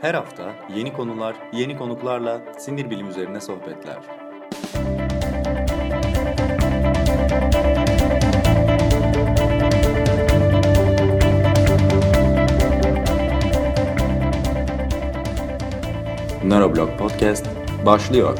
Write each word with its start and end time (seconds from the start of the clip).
Her 0.00 0.14
hafta 0.14 0.52
yeni 0.76 0.92
konular, 0.92 1.36
yeni 1.52 1.78
konuklarla 1.78 2.40
sinir 2.58 2.90
bilim 2.90 3.08
üzerine 3.08 3.40
sohbetler. 3.40 3.98
Neuroblog 16.44 16.98
Podcast 16.98 17.46
başlıyor. 17.86 18.38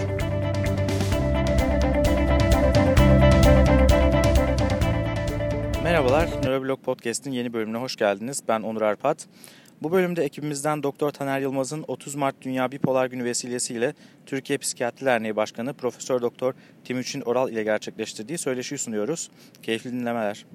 Merhabalar, 5.83 6.29
Neuroblog 6.43 6.83
Podcast'in 6.83 7.33
yeni 7.33 7.53
bölümüne 7.53 7.79
hoş 7.79 7.97
geldiniz. 7.97 8.43
Ben 8.49 8.63
Onur 8.63 8.83
Arpat. 8.83 9.27
Bu 9.83 9.93
bölümde 9.93 10.25
ekibimizden 10.25 10.83
Doktor 10.83 11.11
Taner 11.11 11.41
Yılmaz'ın 11.41 11.85
30 11.89 12.15
Mart 12.15 12.43
Dünya 12.43 12.73
Bipolar 12.73 13.07
Günü 13.07 13.25
vesilesiyle 13.25 13.95
Türkiye 14.27 14.59
Psikiyatri 14.59 15.07
Derneği 15.07 15.37
Başkanı 15.37 15.75
Profesör 15.75 16.23
Doktor 16.23 16.55
Timuçin 16.85 17.21
Oral 17.21 17.51
ile 17.51 17.63
gerçekleştirdiği 17.63 18.39
söyleşiyi 18.39 18.79
sunuyoruz. 18.79 19.31
Keyifli 19.63 19.93
dinlemeler. 19.93 20.47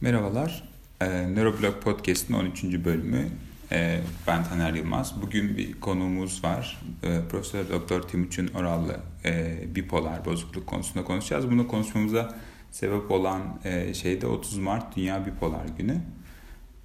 Merhabalar, 0.00 0.64
e, 1.00 1.34
Neuroblog 1.34 1.82
Podcast'in 1.82 2.34
13. 2.34 2.84
bölümü. 2.84 3.28
E, 3.72 4.00
ben 4.26 4.44
Taner 4.44 4.72
Yılmaz. 4.74 5.22
Bugün 5.22 5.56
bir 5.56 5.80
konuğumuz 5.80 6.44
var. 6.44 6.80
E, 7.02 7.20
Profesör 7.30 7.68
Doktor 7.68 8.02
Timuçin 8.02 8.48
Oral'la 8.48 9.00
e, 9.24 9.58
bipolar 9.74 10.24
bozukluk 10.24 10.66
konusunda 10.66 11.04
konuşacağız. 11.04 11.50
Bunu 11.50 11.68
konuşmamıza 11.68 12.34
sebep 12.70 13.10
olan 13.10 13.42
e, 13.64 13.94
şey 13.94 14.20
de 14.20 14.26
30 14.26 14.58
Mart 14.58 14.96
Dünya 14.96 15.26
Bipolar 15.26 15.66
Günü. 15.78 16.00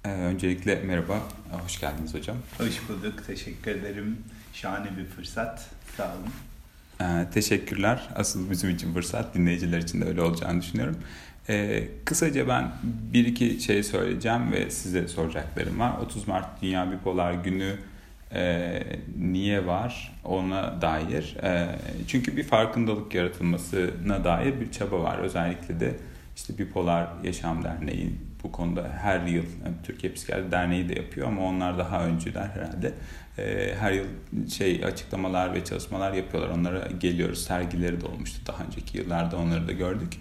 E, 0.04 0.08
öncelikle 0.08 0.74
merhaba, 0.74 1.18
hoş 1.64 1.80
geldiniz 1.80 2.14
hocam. 2.14 2.36
Hoş 2.58 2.88
bulduk, 2.88 3.26
teşekkür 3.26 3.70
ederim. 3.70 4.18
Şahane 4.52 4.96
bir 4.98 5.04
fırsat, 5.04 5.70
sağ 5.96 6.14
olun. 6.14 6.32
E, 7.00 7.30
teşekkürler. 7.30 8.08
Asıl 8.14 8.50
bizim 8.50 8.70
için 8.70 8.94
fırsat, 8.94 9.34
dinleyiciler 9.34 9.78
için 9.78 10.00
de 10.00 10.04
öyle 10.04 10.22
olacağını 10.22 10.62
düşünüyorum. 10.62 10.96
E, 11.48 11.84
kısaca 12.04 12.48
ben 12.48 12.72
bir 12.82 13.26
iki 13.26 13.60
şey 13.60 13.82
söyleyeceğim 13.82 14.52
ve 14.52 14.70
size 14.70 15.08
soracaklarım 15.08 15.80
var. 15.80 15.98
30 15.98 16.28
Mart 16.28 16.62
Dünya 16.62 16.92
Bipolar 16.92 17.32
Günü 17.32 17.76
e, 18.34 18.82
niye 19.18 19.66
var 19.66 20.12
ona 20.24 20.82
dair. 20.82 21.36
E, 21.42 21.78
çünkü 22.06 22.36
bir 22.36 22.44
farkındalık 22.44 23.14
yaratılmasına 23.14 24.24
dair 24.24 24.60
bir 24.60 24.72
çaba 24.72 25.02
var. 25.02 25.18
Özellikle 25.18 25.80
de 25.80 25.96
işte 26.36 26.58
Bipolar 26.58 27.08
Yaşam 27.22 27.64
Derneği 27.64 28.12
bu 28.44 28.52
konuda 28.52 28.88
her 29.02 29.26
yıl 29.26 29.44
Türkiye 29.84 30.12
Psikiyatri 30.12 30.50
Derneği 30.50 30.88
de 30.88 30.94
yapıyor 30.94 31.28
ama 31.28 31.42
onlar 31.42 31.78
daha 31.78 32.04
öncüler 32.04 32.48
herhalde. 32.48 32.94
E, 33.38 33.74
her 33.80 33.92
yıl 33.92 34.06
şey 34.50 34.84
açıklamalar 34.84 35.54
ve 35.54 35.64
çalışmalar 35.64 36.12
yapıyorlar. 36.12 36.50
Onlara 36.50 36.86
geliyoruz. 37.00 37.44
Sergileri 37.44 38.00
de 38.00 38.06
olmuştu 38.06 38.40
daha 38.46 38.64
önceki 38.64 38.98
yıllarda 38.98 39.36
onları 39.36 39.68
da 39.68 39.72
gördük. 39.72 40.12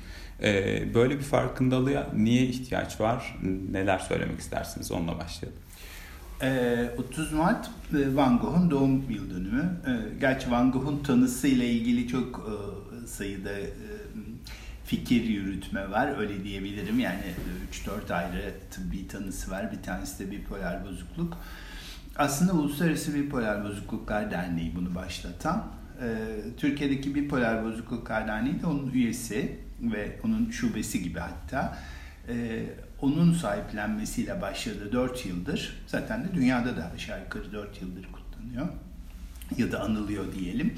E, 0.44 0.84
böyle 0.94 1.16
bir 1.18 1.24
farkındalığa 1.24 2.08
niye 2.16 2.44
ihtiyaç 2.44 3.02
var? 3.02 3.40
Neler 3.72 4.00
söylemek 4.00 4.40
istersiniz? 4.40 4.92
Onunla 4.92 5.20
başlayalım. 5.20 5.60
30 6.98 7.34
Mart 7.34 7.70
Van 7.92 8.40
Gogh'un 8.40 8.72
doğum 8.72 9.12
yıl 9.12 9.30
dönümü. 9.30 9.82
Gerçi 10.22 10.52
Van 10.52 10.72
Gogh'un 10.72 11.04
tanısı 11.04 11.48
ile 11.48 11.70
ilgili 11.70 12.08
çok 12.08 12.52
sayıda 13.08 13.50
fikir 14.94 15.24
yürütme 15.24 15.92
var 15.92 16.18
öyle 16.18 16.44
diyebilirim. 16.44 17.00
Yani 17.00 17.22
3-4 18.08 18.14
ayrı 18.14 18.54
tıbbi 18.72 19.08
tanısı 19.08 19.52
var. 19.52 19.72
Bir 19.72 19.84
tanesi 19.84 20.20
de 20.20 20.32
bipolar 20.32 20.86
bozukluk. 20.86 21.38
Aslında 22.16 22.54
Uluslararası 22.54 23.16
Bipolar 23.16 23.64
Bozukluklar 23.64 24.32
Derneği 24.32 24.76
bunu 24.76 24.96
başlatan. 24.96 25.68
Türkiye'deki 26.58 27.16
Bipolar 27.16 27.66
Bozukluklar 27.66 28.28
Derneği 28.28 28.62
de 28.62 28.66
onun 28.66 28.92
üyesi 28.92 29.60
ve 29.82 30.20
onun 30.24 30.50
şubesi 30.50 31.04
gibi 31.04 31.20
hatta 31.20 31.78
onun 33.02 33.34
sahiplenmesiyle 33.34 34.42
başladı 34.42 34.92
4 34.92 35.26
yıldır. 35.26 35.84
Zaten 35.88 36.24
de 36.24 36.34
dünyada 36.34 36.78
da 36.78 36.92
aşağı 36.96 37.20
yukarı 37.20 37.54
4 37.54 37.82
yıldır 37.82 38.08
kutlanıyor. 38.12 38.68
Ya 39.58 39.72
da 39.72 39.82
anılıyor 39.82 40.26
diyelim. 40.40 40.74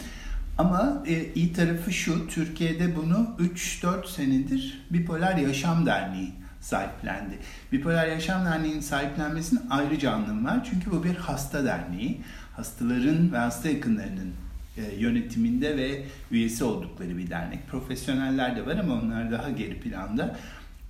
Ama 0.58 1.04
e, 1.08 1.34
iyi 1.34 1.54
tarafı 1.54 1.94
şu, 1.94 2.28
Türkiye'de 2.28 2.96
bunu 2.96 3.36
3-4 3.40 4.08
senedir 4.08 4.86
Bipolar 4.90 5.36
Yaşam 5.38 5.86
Derneği 5.86 6.32
sahiplendi. 6.62 7.40
Bipolar 7.72 8.08
Yaşam 8.08 8.46
Derneği'nin 8.46 8.80
sahiplenmesinin 8.80 9.62
ayrıca 9.70 10.12
anlamı 10.12 10.48
var. 10.48 10.68
Çünkü 10.72 10.92
bu 10.92 11.04
bir 11.04 11.16
hasta 11.16 11.66
derneği. 11.66 12.22
Hastaların 12.56 13.32
ve 13.32 13.38
hasta 13.38 13.70
yakınlarının 13.70 14.34
e, 14.78 14.96
yönetiminde 14.98 15.78
ve 15.78 16.04
üyesi 16.32 16.64
oldukları 16.64 17.18
bir 17.18 17.30
dernek. 17.30 17.68
Profesyoneller 17.68 18.56
de 18.56 18.66
var 18.66 18.78
ama 18.78 18.94
onlar 18.94 19.32
daha 19.32 19.50
geri 19.50 19.80
planda 19.80 20.36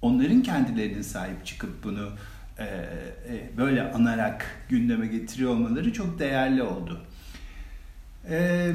onların 0.01 0.43
kendilerinin 0.43 1.01
sahip 1.01 1.45
çıkıp 1.45 1.83
bunu 1.83 2.09
e, 2.57 2.63
e, 2.63 3.57
böyle 3.57 3.91
anarak 3.91 4.45
gündeme 4.69 5.07
getiriyor 5.07 5.51
olmaları 5.51 5.93
çok 5.93 6.19
değerli 6.19 6.63
oldu. 6.63 7.01
Ee, 8.29 8.73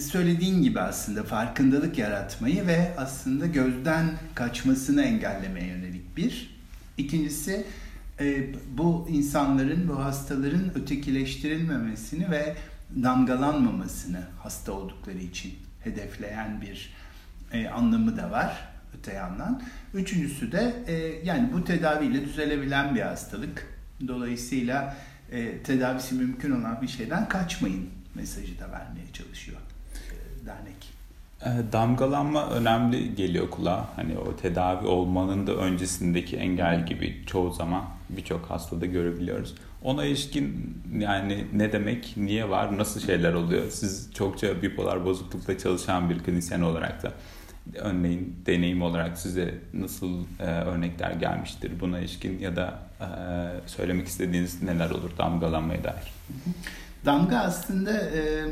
söylediğin 0.00 0.62
gibi 0.62 0.80
aslında 0.80 1.22
farkındalık 1.22 1.98
yaratmayı 1.98 2.66
ve 2.66 2.94
aslında 2.96 3.46
gözden 3.46 4.10
kaçmasını 4.34 5.02
engellemeye 5.02 5.66
yönelik 5.66 6.16
bir. 6.16 6.60
İkincisi 6.98 7.66
e, 8.20 8.54
bu 8.76 9.08
insanların, 9.10 9.88
bu 9.88 10.04
hastaların 10.04 10.78
ötekileştirilmemesini 10.78 12.30
ve 12.30 12.56
damgalanmamasını 13.02 14.20
hasta 14.42 14.72
oldukları 14.72 15.18
için 15.18 15.54
hedefleyen 15.80 16.60
bir 16.60 16.92
e, 17.52 17.68
anlamı 17.68 18.16
da 18.16 18.30
var 18.30 18.68
öte 18.98 19.12
yandan. 19.12 19.62
Üçüncüsü 19.94 20.52
de 20.52 20.74
e, 20.86 20.94
yani 21.26 21.52
bu 21.52 21.64
tedaviyle 21.64 22.24
düzelebilen 22.24 22.94
bir 22.94 23.00
hastalık. 23.00 23.66
Dolayısıyla 24.08 24.96
e, 25.32 25.58
tedavisi 25.58 26.14
mümkün 26.14 26.50
olan 26.60 26.82
bir 26.82 26.88
şeyden 26.88 27.28
kaçmayın 27.28 28.01
mesajı 28.14 28.58
da 28.58 28.72
vermeye 28.72 29.12
çalışıyor 29.12 29.58
e, 29.94 30.46
dernek. 30.46 30.92
E, 31.44 31.72
damgalanma 31.72 32.50
önemli 32.50 33.14
geliyor 33.14 33.50
kulağa. 33.50 33.88
Hani 33.96 34.18
o 34.18 34.36
tedavi 34.36 34.86
olmanın 34.86 35.46
da 35.46 35.52
öncesindeki 35.52 36.36
engel 36.36 36.86
gibi 36.86 37.22
çoğu 37.26 37.52
zaman 37.52 37.84
birçok 38.08 38.50
hastada 38.50 38.86
görebiliyoruz. 38.86 39.54
Ona 39.82 40.04
ilişkin 40.04 40.76
yani 40.98 41.46
ne 41.52 41.72
demek, 41.72 42.16
niye 42.16 42.48
var, 42.48 42.78
nasıl 42.78 43.00
şeyler 43.00 43.32
oluyor? 43.32 43.70
Siz 43.70 44.10
çokça 44.14 44.62
bipolar 44.62 45.04
bozuklukla 45.04 45.58
çalışan 45.58 46.10
bir 46.10 46.18
klinisyen 46.18 46.60
olarak 46.60 47.02
da 47.02 47.12
örneğin 47.74 48.36
deneyim 48.46 48.82
olarak 48.82 49.18
size 49.18 49.54
nasıl 49.74 50.24
e, 50.40 50.44
örnekler 50.44 51.10
gelmiştir 51.10 51.72
buna 51.80 51.98
ilişkin 51.98 52.38
ya 52.38 52.56
da 52.56 52.78
e, 53.00 53.06
söylemek 53.68 54.06
istediğiniz 54.06 54.62
neler 54.62 54.90
olur 54.90 55.10
damgalanmaya 55.18 55.84
dair? 55.84 56.12
Damga 57.04 57.38
aslında 57.38 57.92
e, 57.92 58.46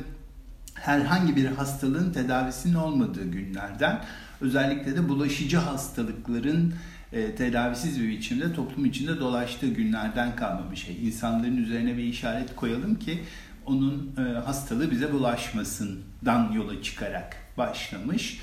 herhangi 0.75 1.37
bir 1.37 1.47
hastalığın 1.47 2.12
tedavisinin 2.12 2.75
olmadığı 2.75 3.25
günlerden 3.25 4.00
özellikle 4.41 4.97
de 4.97 5.09
bulaşıcı 5.09 5.56
hastalıkların 5.56 6.75
e, 7.12 7.34
tedavisiz 7.34 8.00
bir 8.00 8.09
biçimde 8.09 8.53
toplum 8.53 8.84
içinde 8.84 9.21
dolaştığı 9.21 9.69
günlerden 9.69 10.37
kalma 10.37 10.71
bir 10.71 10.77
şey. 10.77 11.06
İnsanların 11.06 11.56
üzerine 11.56 11.97
bir 11.97 12.05
işaret 12.05 12.56
koyalım 12.56 12.94
ki 12.94 13.22
onun 13.66 14.12
e, 14.19 14.21
hastalığı 14.21 14.91
bize 14.91 15.12
bulaşmasından 15.12 16.53
yola 16.53 16.83
çıkarak 16.83 17.37
başlamış. 17.56 18.41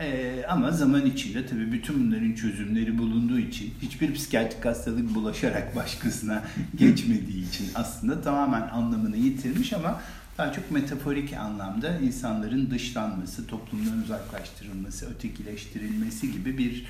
Ee, 0.00 0.44
ama 0.48 0.70
zaman 0.70 1.06
içinde 1.06 1.46
tabii 1.46 1.72
bütün 1.72 2.06
bunların 2.06 2.32
çözümleri 2.32 2.98
bulunduğu 2.98 3.38
için 3.38 3.74
hiçbir 3.82 4.14
psikiyatrik 4.14 4.64
hastalık 4.64 5.14
bulaşarak 5.14 5.76
başkasına 5.76 6.44
geçmediği 6.76 7.48
için 7.48 7.66
aslında 7.74 8.22
tamamen 8.22 8.68
anlamını 8.68 9.16
yitirmiş 9.16 9.72
ama 9.72 10.00
daha 10.38 10.52
çok 10.52 10.70
metaforik 10.70 11.32
anlamda 11.32 11.98
insanların 11.98 12.70
dışlanması, 12.70 13.46
toplumdan 13.46 14.02
uzaklaştırılması, 14.02 15.10
ötekileştirilmesi 15.10 16.32
gibi 16.32 16.58
bir 16.58 16.86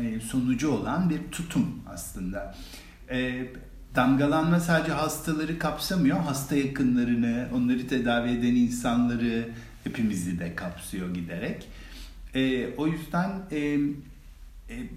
e, 0.00 0.20
sonucu 0.20 0.70
olan 0.70 1.10
bir 1.10 1.20
tutum 1.32 1.82
aslında. 1.88 2.54
E, 3.10 3.46
damgalanma 3.94 4.60
sadece 4.60 4.92
hastaları 4.92 5.58
kapsamıyor, 5.58 6.18
hasta 6.18 6.56
yakınlarını, 6.56 7.48
onları 7.54 7.88
tedavi 7.88 8.30
eden 8.30 8.54
insanları 8.54 9.48
hepimizi 9.84 10.38
de 10.38 10.54
kapsıyor 10.54 11.14
giderek. 11.14 11.68
E, 12.34 12.68
o 12.76 12.86
yüzden 12.86 13.42
e, 13.50 13.58
e, 13.58 13.78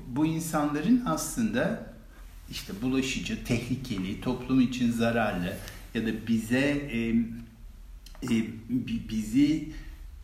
bu 0.07 0.25
insanların 0.25 1.03
aslında 1.05 1.93
işte 2.51 2.73
bulaşıcı, 2.81 3.43
tehlikeli, 3.43 4.21
toplum 4.21 4.61
için 4.61 4.91
zararlı 4.91 5.53
ya 5.93 6.05
da 6.05 6.27
bize 6.27 6.59
e, 6.91 7.09
e, 8.23 8.45
bizi 9.09 9.69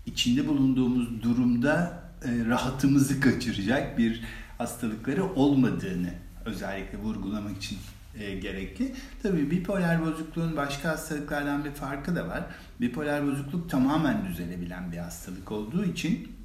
içinde 0.06 0.47
bulunduğumuz 0.47 1.23
durumda 1.23 2.03
e, 2.23 2.45
rahatımızı 2.45 3.19
kaçıracak 3.19 3.97
bir 3.97 4.21
hastalıkları 4.57 5.33
olmadığını 5.33 6.13
özellikle 6.45 6.97
vurgulamak 6.97 7.57
için 7.57 7.77
e, 8.19 8.35
gerekli. 8.39 8.94
Tabii 9.23 9.51
bipolar 9.51 10.06
bozukluğun 10.06 10.57
başka 10.57 10.89
hastalıklardan 10.89 11.65
bir 11.65 11.71
farkı 11.71 12.15
da 12.15 12.27
var. 12.27 12.44
Bipolar 12.81 13.27
bozukluk 13.27 13.69
tamamen 13.69 14.25
düzelebilen 14.25 14.91
bir 14.91 14.97
hastalık 14.97 15.51
olduğu 15.51 15.85
için 15.85 16.38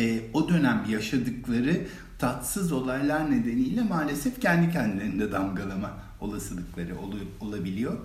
e, 0.00 0.20
o 0.34 0.48
dönem 0.48 0.84
yaşadıkları 0.88 1.86
tatsız 2.18 2.72
olaylar 2.72 3.30
nedeniyle 3.30 3.82
maalesef 3.82 4.40
kendi 4.40 4.72
kendilerinde 4.72 5.32
damgalama 5.32 5.90
olasılıkları 6.20 6.98
ol, 6.98 7.12
olabiliyor. 7.40 7.98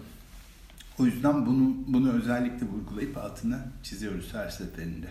O 0.99 1.05
yüzden 1.05 1.45
bunu 1.45 1.73
bunu 1.87 2.11
özellikle 2.11 2.67
vurgulayıp 2.67 3.17
altına 3.17 3.59
çiziyoruz 3.83 4.33
her 4.33 4.49
seferinde. 4.49 5.07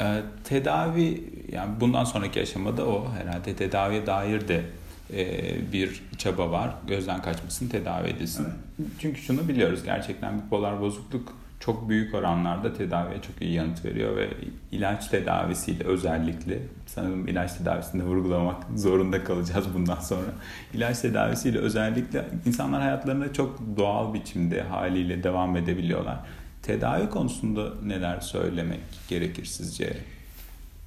Ee, 0.00 0.22
tedavi 0.44 1.30
yani 1.52 1.80
bundan 1.80 2.04
sonraki 2.04 2.42
aşamada 2.42 2.86
o 2.86 3.12
herhalde 3.12 3.56
tedaviye 3.56 4.06
dair 4.06 4.48
de 4.48 4.64
e, 5.12 5.72
bir 5.72 6.02
çaba 6.18 6.50
var. 6.50 6.74
Gözden 6.86 7.22
kaçmasın, 7.22 7.68
tedavi 7.68 8.08
edilsin. 8.08 8.44
Evet. 8.44 8.90
Çünkü 8.98 9.20
şunu 9.20 9.48
biliyoruz 9.48 9.80
gerçekten 9.84 10.38
bipolar 10.38 10.80
bozukluk 10.80 11.41
çok 11.64 11.88
büyük 11.88 12.14
oranlarda 12.14 12.74
tedaviye 12.74 13.22
çok 13.22 13.42
iyi 13.42 13.52
yanıt 13.52 13.84
veriyor 13.84 14.16
ve 14.16 14.28
ilaç 14.72 15.08
tedavisiyle 15.08 15.84
özellikle 15.84 16.58
sanırım 16.86 17.28
ilaç 17.28 17.52
tedavisinde 17.52 18.04
vurgulamak 18.04 18.62
zorunda 18.76 19.24
kalacağız 19.24 19.66
bundan 19.74 20.00
sonra. 20.00 20.26
İlaç 20.74 20.98
tedavisiyle 20.98 21.58
özellikle 21.58 22.24
insanlar 22.46 22.82
hayatlarına 22.82 23.32
çok 23.32 23.76
doğal 23.76 24.14
biçimde 24.14 24.62
haliyle 24.62 25.22
devam 25.22 25.56
edebiliyorlar. 25.56 26.18
Tedavi 26.62 27.10
konusunda 27.10 27.72
neler 27.84 28.20
söylemek 28.20 28.80
gerekir 29.08 29.44
sizce? 29.44 29.96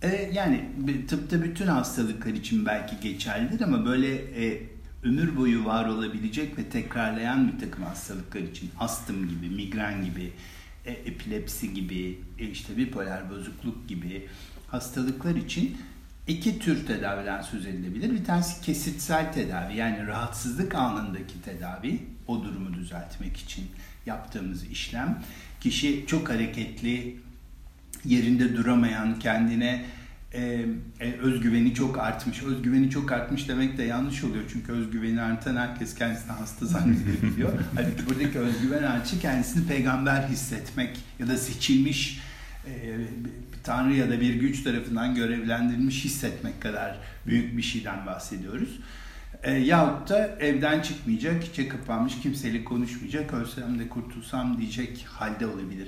E, 0.02 0.30
yani 0.34 0.66
tıpta 1.08 1.44
bütün 1.44 1.68
hastalıklar 1.68 2.34
için 2.34 2.66
belki 2.66 3.00
geçerlidir 3.10 3.62
ama 3.62 3.86
böyle 3.86 4.16
e, 4.16 4.62
ömür 5.04 5.38
boyu 5.38 5.66
var 5.66 5.86
olabilecek 5.86 6.58
ve 6.58 6.64
tekrarlayan 6.64 7.52
bir 7.52 7.60
takım 7.60 7.84
hastalıklar 7.84 8.42
için 8.42 8.70
astım 8.80 9.30
gibi, 9.30 9.50
migren 9.56 10.06
gibi, 10.06 10.32
e, 10.86 10.92
epilepsi 10.92 11.74
gibi, 11.74 12.20
e, 12.40 12.46
işte 12.46 12.78
bipolar 12.78 13.30
bozukluk 13.30 13.88
gibi 13.88 14.28
hastalıklar 14.68 15.36
için 15.36 15.78
iki 16.28 16.60
tür 16.60 16.86
tedaviden 16.88 17.42
söz 17.42 17.66
edilebilir. 17.66 18.12
Bir 18.12 18.26
tanesi 18.26 18.62
kesitsel 18.62 19.34
tedavi 19.34 19.78
yani 19.78 20.08
rahatsızlık 20.08 20.76
anındaki 20.76 21.42
tedavi 21.42 22.04
o 22.28 22.44
durumu 22.44 22.74
düzeltmek 22.74 23.38
için 23.38 23.68
yaptığımız 24.06 24.64
işlem. 24.64 25.24
Kişi 25.62 26.04
çok 26.08 26.30
hareketli, 26.30 27.18
yerinde 28.06 28.58
duramayan, 28.58 29.20
kendine 29.20 29.86
e, 30.36 30.66
e, 31.00 31.14
özgüveni 31.14 31.74
çok 31.74 31.98
artmış. 31.98 32.44
Özgüveni 32.44 32.90
çok 32.90 33.12
artmış 33.12 33.50
demek 33.50 33.78
de 33.78 33.84
yanlış 33.84 34.24
oluyor. 34.24 34.44
Çünkü 34.54 34.72
özgüveni 34.72 35.22
artan 35.22 35.56
herkes 35.56 35.96
kendisini 35.96 36.32
hasta 36.32 36.66
zannediyor. 36.66 37.54
Halbuki 37.76 38.06
buradaki 38.10 38.40
özgüven 38.40 38.84
artışı 38.84 39.20
kendisini 39.20 39.68
peygamber 39.68 40.22
hissetmek 40.22 41.00
ya 41.20 41.28
da 41.28 41.38
seçilmiş 41.38 42.22
e, 42.68 42.72
tanrı 43.64 43.94
ya 43.94 44.10
da 44.10 44.22
bir 44.22 44.34
güç 44.34 44.64
tarafından 44.64 45.16
görevlendirilmiş 45.16 46.06
hissetmek 46.06 46.62
kadar 46.62 47.00
büyük 47.28 47.58
bir 47.58 47.62
şeyden 47.62 48.06
bahsediyoruz. 48.06 48.80
E, 49.44 49.52
yahut 49.52 50.10
da 50.10 50.38
evden 50.40 50.82
çıkmayacak, 50.82 51.44
içe 51.44 51.68
kapanmış, 51.68 52.20
kimseyle 52.22 52.64
konuşmayacak, 52.64 53.34
ölsem 53.34 53.80
de 53.80 53.90
kurtulsam 53.90 54.58
diyecek 54.58 55.06
halde 55.10 55.48
olabilir. 55.48 55.88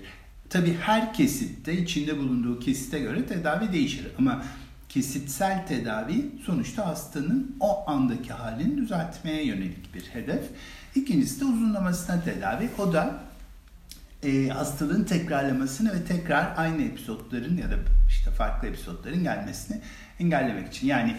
Tabi 0.49 0.77
her 0.81 1.13
kesitte 1.13 1.77
içinde 1.77 2.17
bulunduğu 2.17 2.59
kesite 2.59 2.99
göre 2.99 3.25
tedavi 3.25 3.73
değişir 3.73 4.07
ama 4.19 4.43
kesitsel 4.89 5.67
tedavi 5.67 6.25
sonuçta 6.45 6.87
hastanın 6.87 7.55
o 7.59 7.89
andaki 7.89 8.33
halini 8.33 8.77
düzeltmeye 8.77 9.45
yönelik 9.45 9.95
bir 9.95 10.01
hedef. 10.01 10.43
İkincisi 10.95 11.41
de 11.41 11.45
uzunlamasına 11.45 12.23
tedavi. 12.23 12.69
O 12.77 12.93
da 12.93 13.19
e, 14.23 14.47
hastalığın 14.47 15.03
tekrarlamasını 15.03 15.93
ve 15.93 16.05
tekrar 16.05 16.53
aynı 16.57 16.81
episodların 16.81 17.57
ya 17.57 17.71
da 17.71 17.75
işte 18.09 18.31
farklı 18.31 18.67
episodların 18.67 19.23
gelmesini 19.23 19.81
engellemek 20.19 20.67
için. 20.67 20.87
Yani 20.87 21.15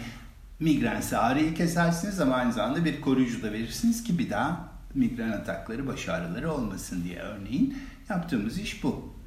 migrense 0.59 1.17
ağrıyı 1.17 1.55
kesersiniz 1.55 2.19
ama 2.19 2.35
aynı 2.35 2.53
zamanda 2.53 2.85
bir 2.85 3.01
koruyucu 3.01 3.43
da 3.43 3.53
verirsiniz 3.53 4.03
ki 4.03 4.19
bir 4.19 4.29
daha 4.29 4.69
migren 4.95 5.31
atakları, 5.31 5.87
baş 5.87 6.09
ağrıları 6.09 6.51
olmasın 6.51 7.03
diye 7.03 7.19
örneğin 7.19 7.77
yaptığımız 8.09 8.59
iş 8.59 8.83
bu. 8.83 9.18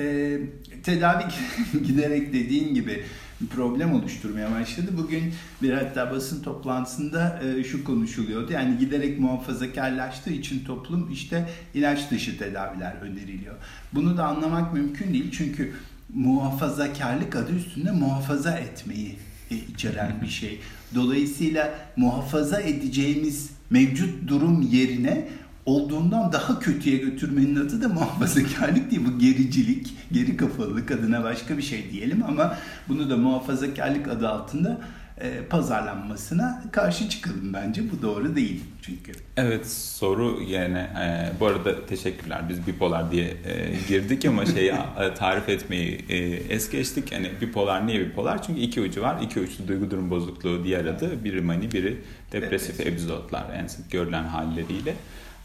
Ee, 0.00 0.40
tedavi 0.82 1.24
giderek 1.86 2.32
dediğin 2.32 2.74
gibi 2.74 3.04
problem 3.50 3.92
oluşturmaya 3.94 4.50
başladı. 4.50 4.86
Bugün 4.98 5.34
bir 5.62 5.72
hatta 5.72 6.10
basın 6.10 6.42
toplantısında 6.42 7.40
e, 7.44 7.64
şu 7.64 7.84
konuşuluyordu. 7.84 8.52
Yani 8.52 8.78
giderek 8.78 9.20
muhafazakarlaştığı 9.20 10.30
için 10.30 10.64
toplum 10.64 11.12
işte 11.12 11.48
ilaç 11.74 12.10
dışı 12.10 12.38
tedaviler 12.38 12.94
öneriliyor. 13.02 13.54
Bunu 13.92 14.16
da 14.16 14.26
anlamak 14.26 14.74
mümkün 14.74 15.12
değil 15.12 15.30
çünkü 15.32 15.72
muhafazakarlık 16.14 17.36
adı 17.36 17.52
üstünde 17.52 17.90
muhafaza 17.90 18.50
etmeyi 18.58 19.16
e, 19.50 19.54
içeren 19.54 20.12
bir 20.22 20.28
şey. 20.28 20.60
Dolayısıyla 20.94 21.74
muhafaza 21.96 22.60
edeceğimiz 22.60 23.50
mevcut 23.70 24.28
durum 24.28 24.62
yerine 24.62 25.28
olduğundan 25.66 26.32
daha 26.32 26.58
kötüye 26.58 26.96
götürmenin 26.96 27.56
adı 27.56 27.82
da 27.82 27.88
muhafazakarlık 27.88 28.90
değil. 28.90 29.02
Bu 29.06 29.18
gericilik, 29.18 29.94
geri 30.12 30.36
kafalılık 30.36 30.90
adına 30.90 31.24
başka 31.24 31.56
bir 31.56 31.62
şey 31.62 31.90
diyelim 31.90 32.22
ama 32.28 32.56
bunu 32.88 33.10
da 33.10 33.16
muhafazakarlık 33.16 34.08
adı 34.08 34.28
altında 34.28 34.80
e, 35.20 35.44
pazarlanmasına 35.50 36.62
karşı 36.72 37.08
çıkalım 37.08 37.52
bence. 37.52 37.82
Bu 37.92 38.02
doğru 38.02 38.36
değil 38.36 38.64
çünkü. 38.82 39.12
Evet 39.36 39.66
soru 39.70 40.40
yine 40.46 40.90
e, 41.00 41.40
bu 41.40 41.46
arada 41.46 41.86
teşekkürler 41.86 42.48
biz 42.48 42.66
bipolar 42.66 43.12
diye 43.12 43.24
e, 43.44 43.76
girdik 43.88 44.24
ama 44.24 44.46
şeyi 44.54 44.72
tarif 45.18 45.48
etmeyi 45.48 46.04
e, 46.08 46.16
es 46.54 46.70
geçtik. 46.70 47.12
Yani 47.12 47.30
bipolar 47.40 47.86
niye 47.86 48.00
bipolar? 48.00 48.42
Çünkü 48.42 48.60
iki 48.60 48.80
ucu 48.80 49.02
var. 49.02 49.22
İki 49.22 49.40
uçlu 49.40 49.68
duygu 49.68 49.90
durum 49.90 50.10
bozukluğu 50.10 50.64
diğer 50.64 50.84
adı. 50.84 51.24
Biri 51.24 51.40
mani 51.40 51.72
biri 51.72 52.00
depresif 52.32 52.80
evet. 52.80 52.86
epizotlar 52.86 53.44
en 53.54 53.66
sık 53.66 53.90
görülen 53.90 54.24
halleriyle. 54.24 54.94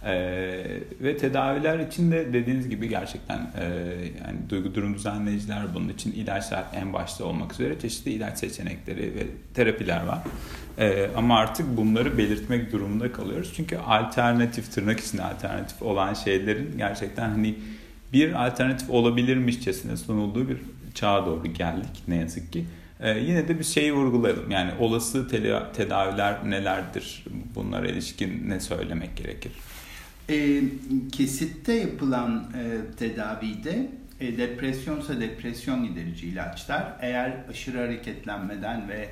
Ee, 0.06 0.64
ve 1.02 1.18
tedaviler 1.18 1.80
için 1.80 2.12
de 2.12 2.34
dediğiniz 2.34 2.70
gibi 2.70 2.90
gerçekten 2.90 3.38
e, 3.38 3.66
yani 4.26 4.38
duygu 4.50 4.76
durum 4.76 4.94
düzenleyiciler 4.94 5.62
bunun 5.76 5.90
için 5.90 6.12
ilaçlar 6.12 6.64
en 6.76 6.94
başta 6.94 7.26
olmak 7.26 7.54
üzere 7.54 7.80
çeşitli 7.80 8.12
ilaç 8.12 8.38
seçenekleri 8.40 9.02
ve 9.02 9.24
terapiler 9.54 10.06
var. 10.06 10.20
Ee, 10.80 11.10
ama 11.16 11.38
artık 11.38 11.78
bunları 11.78 12.18
belirtmek 12.18 12.72
durumunda 12.72 13.12
kalıyoruz. 13.12 13.54
Çünkü 13.56 13.78
alternatif 13.78 14.72
tırnak 14.72 15.00
içinde 15.00 15.24
alternatif 15.24 15.82
olan 15.82 16.14
şeylerin 16.14 16.78
gerçekten 16.78 17.30
hani 17.30 17.56
bir 18.14 18.48
alternatif 18.48 18.90
olabilirmişçesine 18.90 19.98
sunulduğu 19.98 20.50
bir 20.50 20.58
çağa 20.94 21.26
doğru 21.26 21.54
geldik 21.54 22.04
ne 22.08 22.16
yazık 22.16 22.54
ki. 22.54 22.66
Ee, 23.00 23.20
yine 23.20 23.48
de 23.48 23.60
bir 23.60 23.64
şeyi 23.64 23.94
vurgulayalım. 23.94 24.52
Yani 24.52 24.72
olası 24.80 25.28
tedaviler 25.74 26.50
nelerdir? 26.50 27.26
Bunlara 27.56 27.88
ilişkin 27.88 28.50
ne 28.50 28.60
söylemek 28.60 29.18
gerekir? 29.18 29.52
E, 30.30 30.64
kesitte 31.12 31.74
yapılan 31.74 32.52
e, 32.56 32.96
tedavide 32.96 33.92
e, 34.20 34.38
depresyonsa 34.38 35.20
depresyon 35.20 35.88
giderici 35.88 36.28
ilaçlar 36.28 36.94
eğer 37.02 37.38
aşırı 37.50 37.78
hareketlenmeden 37.78 38.90
ve 38.90 39.10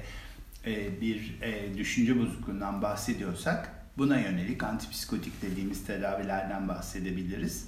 e, 0.65 1.01
bir 1.01 1.38
e, 1.41 1.77
düşünce 1.77 2.20
bozukluğundan 2.20 2.82
bahsediyorsak 2.82 3.72
buna 3.98 4.20
yönelik 4.20 4.63
antipsikotik 4.63 5.41
dediğimiz 5.41 5.86
tedavilerden 5.86 6.67
bahsedebiliriz. 6.67 7.67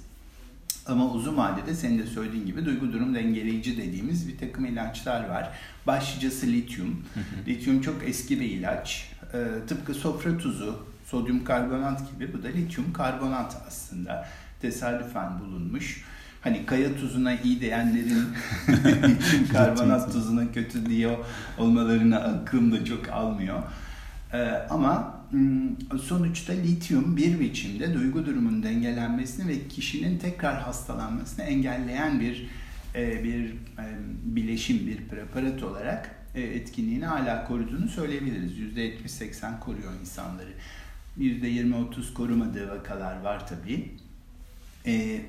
Ama 0.86 1.12
uzun 1.12 1.36
vadede 1.36 1.74
senin 1.74 1.98
de 1.98 2.06
söylediğin 2.06 2.46
gibi 2.46 2.64
duygu 2.64 2.92
durum 2.92 3.14
dengeleyici 3.14 3.76
dediğimiz 3.76 4.28
bir 4.28 4.38
takım 4.38 4.64
ilaçlar 4.64 5.28
var. 5.28 5.50
Başlıcası 5.86 6.46
lityum. 6.46 7.04
lityum 7.46 7.80
çok 7.80 8.08
eski 8.08 8.40
bir 8.40 8.50
ilaç. 8.50 9.12
E, 9.34 9.66
tıpkı 9.66 9.94
sofra 9.94 10.38
tuzu, 10.38 10.86
sodyum 11.06 11.44
karbonat 11.44 12.12
gibi 12.12 12.32
bu 12.32 12.42
da 12.42 12.48
lityum 12.48 12.92
karbonat 12.92 13.56
aslında 13.68 14.28
tesadüfen 14.60 15.40
bulunmuş. 15.40 16.04
Hani 16.40 16.66
kaya 16.66 16.96
tuzuna 16.96 17.40
iyi 17.40 17.60
diyenlerin 17.60 18.24
lityum 19.08 19.48
karbonat 19.52 20.12
tuzuna 20.12 20.52
kötü 20.52 20.86
diyor 20.86 21.16
olmalarına 21.58 22.18
akım 22.18 22.72
da 22.72 22.84
çok 22.84 23.08
almıyor. 23.08 23.62
Ee, 24.32 24.38
ama 24.70 25.16
sonuçta 26.02 26.52
lityum 26.52 27.16
bir 27.16 27.40
biçimde 27.40 27.94
duygu 27.94 28.26
durumunun 28.26 28.62
dengelenmesini 28.62 29.48
ve 29.48 29.68
kişinin 29.68 30.18
tekrar 30.18 30.62
hastalanmasını 30.62 31.44
engelleyen 31.44 32.20
bir 32.20 32.48
e, 32.94 33.24
bir 33.24 33.50
e, 33.52 33.84
bileşim, 34.22 34.86
bir 34.86 35.08
preparat 35.08 35.62
olarak 35.62 36.10
e, 36.34 36.42
etkinliğini 36.42 37.06
hala 37.06 37.44
koruduğunu 37.44 37.88
söyleyebiliriz. 37.88 38.52
%70-80 38.58 39.60
koruyor 39.60 39.92
insanları. 40.00 40.50
%20-30 41.18 42.14
korumadığı 42.14 42.70
vakalar 42.70 43.20
var 43.20 43.48
tabii. 43.48 43.90
Ee, 44.86 45.20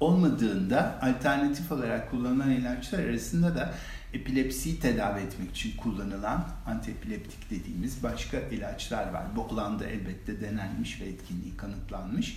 olmadığında 0.00 0.98
alternatif 1.02 1.72
olarak 1.72 2.10
kullanılan 2.10 2.50
ilaçlar 2.50 2.98
arasında 2.98 3.54
da 3.54 3.74
epilepsiyi 4.12 4.80
tedavi 4.80 5.20
etmek 5.20 5.50
için 5.50 5.76
kullanılan 5.76 6.48
antiepileptik 6.66 7.50
dediğimiz 7.50 8.02
başka 8.02 8.38
ilaçlar 8.38 9.12
var. 9.12 9.24
Bu 9.36 9.44
alanda 9.44 9.86
elbette 9.86 10.40
denenmiş 10.40 11.00
ve 11.00 11.04
etkinliği 11.04 11.56
kanıtlanmış. 11.56 12.36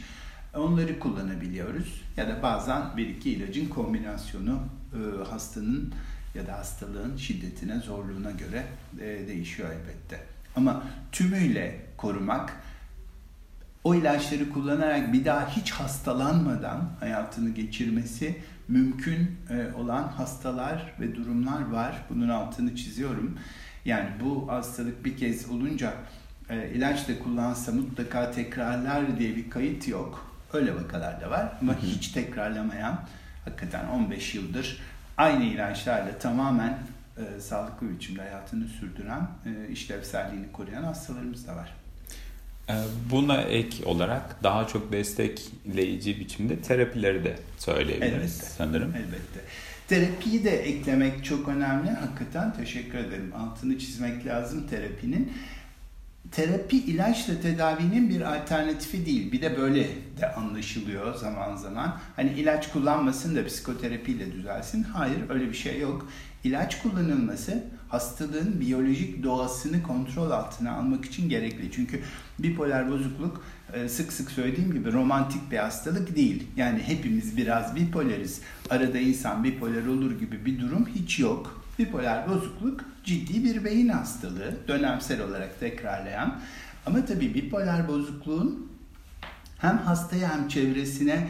Onları 0.56 1.00
kullanabiliyoruz 1.00 2.02
ya 2.18 2.28
da 2.30 2.44
bazen 2.44 2.98
bir 2.98 3.08
iki 3.08 3.32
ilacın 3.32 3.66
kombinasyonu 3.66 4.60
e, 4.94 5.24
hastanın 5.30 5.94
ya 6.36 6.48
da 6.48 6.54
hastalığın 6.54 7.18
şiddetine, 7.18 7.80
zorluğuna 7.80 8.32
göre 8.32 8.66
e, 9.00 9.28
değişiyor 9.28 9.70
elbette. 9.70 10.24
Ama 10.56 10.84
tümüyle 11.12 11.82
korumak, 11.98 12.54
o 13.84 13.96
ilaçları 13.96 14.50
kullanarak 14.50 15.14
bir 15.14 15.26
daha 15.26 15.50
hiç 15.50 15.72
hastalanmadan 15.72 16.90
hayatını 17.00 17.50
geçirmesi 17.50 18.42
mümkün 18.68 19.38
e, 19.50 19.74
olan 19.74 20.04
hastalar 20.04 20.94
ve 21.00 21.16
durumlar 21.16 21.72
var. 21.72 21.96
Bunun 22.10 22.30
altını 22.30 22.76
çiziyorum. 22.76 23.38
Yani 23.86 24.10
bu 24.24 24.52
hastalık 24.52 25.06
bir 25.06 25.18
kez 25.18 25.50
olunca 25.50 25.94
e, 26.50 26.70
ilaç 26.70 27.08
da 27.08 27.20
kullansa 27.20 27.72
mutlaka 27.72 28.32
tekrarlar 28.32 29.20
diye 29.20 29.36
bir 29.36 29.50
kayıt 29.50 29.88
yok. 29.88 30.36
Öyle 30.54 30.76
vakalar 30.76 31.22
da 31.22 31.30
var 31.30 31.58
ama 31.62 31.76
hiç 31.82 32.08
tekrarlamayan 32.08 33.00
hakikaten 33.46 33.88
15 33.88 34.36
yıldır 34.36 34.80
aynı 35.18 35.44
ilaçlarla 35.44 36.20
tamamen 36.20 36.78
e, 37.18 37.40
sağlıklı 37.40 37.90
biçimde 37.90 38.22
hayatını 38.22 38.68
sürdüren, 38.68 39.28
e, 39.46 39.72
işlevselliğini 39.72 40.52
koruyan 40.52 40.84
hastalarımız 40.84 41.48
da 41.48 41.56
var. 41.56 41.79
Ee, 42.70 42.74
buna 43.12 43.42
ek 43.42 43.86
olarak 43.86 44.44
daha 44.44 44.68
çok 44.68 44.92
destekleyici 44.92 46.20
biçimde 46.20 46.62
terapileri 46.62 47.24
de 47.24 47.40
söyleyebiliriz 47.58 48.14
Elbette. 48.36 48.46
sanırım. 48.58 48.96
Elbette. 48.96 49.40
Terapiyi 49.88 50.44
de 50.44 50.52
eklemek 50.52 51.26
çok 51.26 51.48
önemli. 51.48 51.90
Hakikaten 51.90 52.54
teşekkür 52.54 52.98
ederim. 52.98 53.34
Altını 53.36 53.80
çizmek 53.80 54.26
lazım 54.26 54.68
terapinin. 54.68 55.34
Terapi 56.32 56.78
ilaçla 56.78 57.42
tedavinin 57.42 58.10
bir 58.10 58.22
alternatifi 58.22 59.06
değil. 59.06 59.32
Bir 59.32 59.42
de 59.42 59.58
böyle 59.58 59.88
de 60.22 60.34
anlaşılıyor 60.36 61.16
zaman 61.16 61.56
zaman. 61.56 62.00
Hani 62.16 62.30
ilaç 62.32 62.72
kullanmasın 62.72 63.36
da 63.36 63.46
psikoterapiyle 63.46 64.32
düzelsin. 64.32 64.84
Hayır 64.84 65.30
öyle 65.30 65.50
bir 65.50 65.54
şey 65.58 65.80
yok. 65.80 66.10
İlaç 66.44 66.82
kullanılması 66.82 67.64
hastalığın 67.90 68.60
biyolojik 68.60 69.24
doğasını 69.24 69.84
kontrol 69.84 70.32
altına 70.32 70.72
almak 70.72 71.06
için 71.06 71.30
gerekli. 71.30 71.72
Çünkü 71.72 72.02
bipolar 72.40 72.92
bozukluk 72.92 73.42
e, 73.74 73.90
sık 73.90 74.14
sık 74.14 74.32
söylediğim 74.32 74.74
gibi 74.74 74.92
romantik 74.92 75.52
bir 75.52 75.58
hastalık 75.58 76.16
değil. 76.16 76.48
Yani 76.58 76.80
hepimiz 76.80 77.38
biraz 77.38 77.76
bipolariz. 77.76 78.42
Arada 78.70 79.00
insan 79.00 79.44
bipolar 79.44 79.86
olur 79.86 80.20
gibi 80.20 80.46
bir 80.46 80.62
durum 80.62 80.88
hiç 80.96 81.20
yok. 81.20 81.64
Bipolar 81.80 82.30
bozukluk 82.30 82.86
ciddi 83.04 83.44
bir 83.44 83.64
beyin 83.64 83.90
hastalığı, 83.90 84.58
dönemsel 84.68 85.22
olarak 85.22 85.60
tekrarlayan. 85.60 86.40
Ama 86.86 87.06
tabii 87.06 87.34
bipolar 87.34 87.88
bozukluğun 87.88 88.70
hem 89.58 89.78
hastaya 89.78 90.34
hem 90.34 90.48
çevresine 90.48 91.28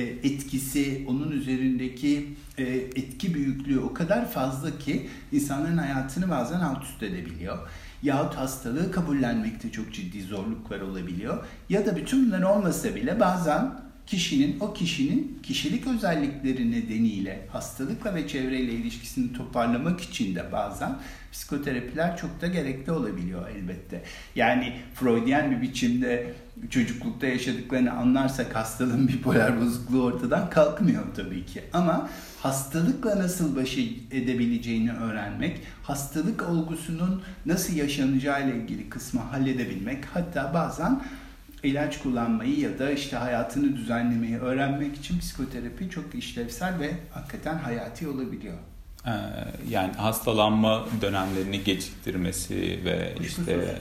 etkisi, 0.00 1.06
onun 1.08 1.30
üzerindeki 1.30 2.28
e, 2.58 2.64
etki 2.72 3.34
büyüklüğü 3.34 3.80
o 3.80 3.94
kadar 3.94 4.30
fazla 4.30 4.78
ki 4.78 5.08
insanların 5.32 5.78
hayatını 5.78 6.30
bazen 6.30 6.60
alt 6.60 6.84
üst 6.84 7.02
edebiliyor. 7.02 7.58
Yahut 8.02 8.34
hastalığı 8.34 8.92
kabullenmekte 8.92 9.72
çok 9.72 9.92
ciddi 9.92 10.22
zorluklar 10.22 10.80
olabiliyor. 10.80 11.44
Ya 11.68 11.86
da 11.86 11.96
bütün 11.96 12.26
bunlar 12.26 12.42
olmasa 12.42 12.94
bile 12.94 13.20
bazen 13.20 13.72
kişinin, 14.12 14.60
o 14.60 14.72
kişinin 14.72 15.38
kişilik 15.42 15.86
özellikleri 15.86 16.70
nedeniyle 16.70 17.46
hastalıkla 17.52 18.14
ve 18.14 18.28
çevreyle 18.28 18.72
ilişkisini 18.72 19.32
toparlamak 19.32 20.00
için 20.00 20.34
de 20.34 20.52
bazen 20.52 20.98
psikoterapiler 21.32 22.16
çok 22.16 22.40
da 22.40 22.46
gerekli 22.46 22.92
olabiliyor 22.92 23.48
elbette. 23.48 24.02
Yani 24.36 24.76
Freudian 24.94 25.50
bir 25.50 25.62
biçimde 25.62 26.34
çocuklukta 26.70 27.26
yaşadıklarını 27.26 27.92
anlarsak 27.92 28.56
hastalığın 28.56 29.08
bipolar 29.08 29.60
bozukluğu 29.60 30.04
ortadan 30.04 30.50
kalkmıyor 30.50 31.02
tabii 31.16 31.46
ki. 31.46 31.62
Ama 31.72 32.08
hastalıkla 32.40 33.18
nasıl 33.18 33.56
baş 33.56 33.78
edebileceğini 34.10 34.92
öğrenmek, 34.92 35.60
hastalık 35.82 36.42
olgusunun 36.42 37.22
nasıl 37.46 37.76
yaşanacağı 37.76 38.48
ile 38.48 38.56
ilgili 38.56 38.88
kısmı 38.88 39.20
halledebilmek, 39.20 40.04
hatta 40.04 40.54
bazen 40.54 41.02
ilaç 41.62 41.98
kullanmayı 42.02 42.60
ya 42.60 42.78
da 42.78 42.90
işte 42.90 43.16
hayatını 43.16 43.76
düzenlemeyi 43.76 44.38
öğrenmek 44.38 44.96
için 44.96 45.18
psikoterapi 45.18 45.90
çok 45.90 46.14
işlevsel 46.14 46.78
ve 46.80 46.90
hakikaten 47.10 47.54
hayati 47.54 48.08
olabiliyor. 48.08 48.54
Ee, 49.06 49.10
yani 49.70 49.92
hastalanma 49.92 50.84
dönemlerini 51.00 51.64
geciktirmesi 51.64 52.80
ve 52.84 53.14
işte 53.20 53.78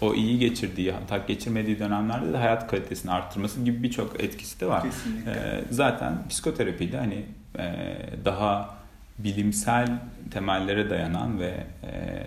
o 0.00 0.14
iyi 0.14 0.38
geçirdiği 0.38 0.92
hatta 0.92 1.18
geçirmediği 1.18 1.78
dönemlerde 1.78 2.32
de 2.32 2.36
hayat 2.36 2.70
kalitesini 2.70 3.12
arttırması 3.12 3.64
gibi 3.64 3.82
birçok 3.82 4.20
etkisi 4.20 4.60
de 4.60 4.66
var. 4.66 4.82
Kesinlikle. 4.82 5.30
Ee, 5.30 5.64
zaten 5.70 6.28
psikoterapiyle 6.28 6.98
hani 6.98 7.24
e, 7.58 7.96
daha 8.24 8.74
bilimsel 9.18 9.98
temellere 10.30 10.90
dayanan 10.90 11.40
ve 11.40 11.64
e, 11.84 12.26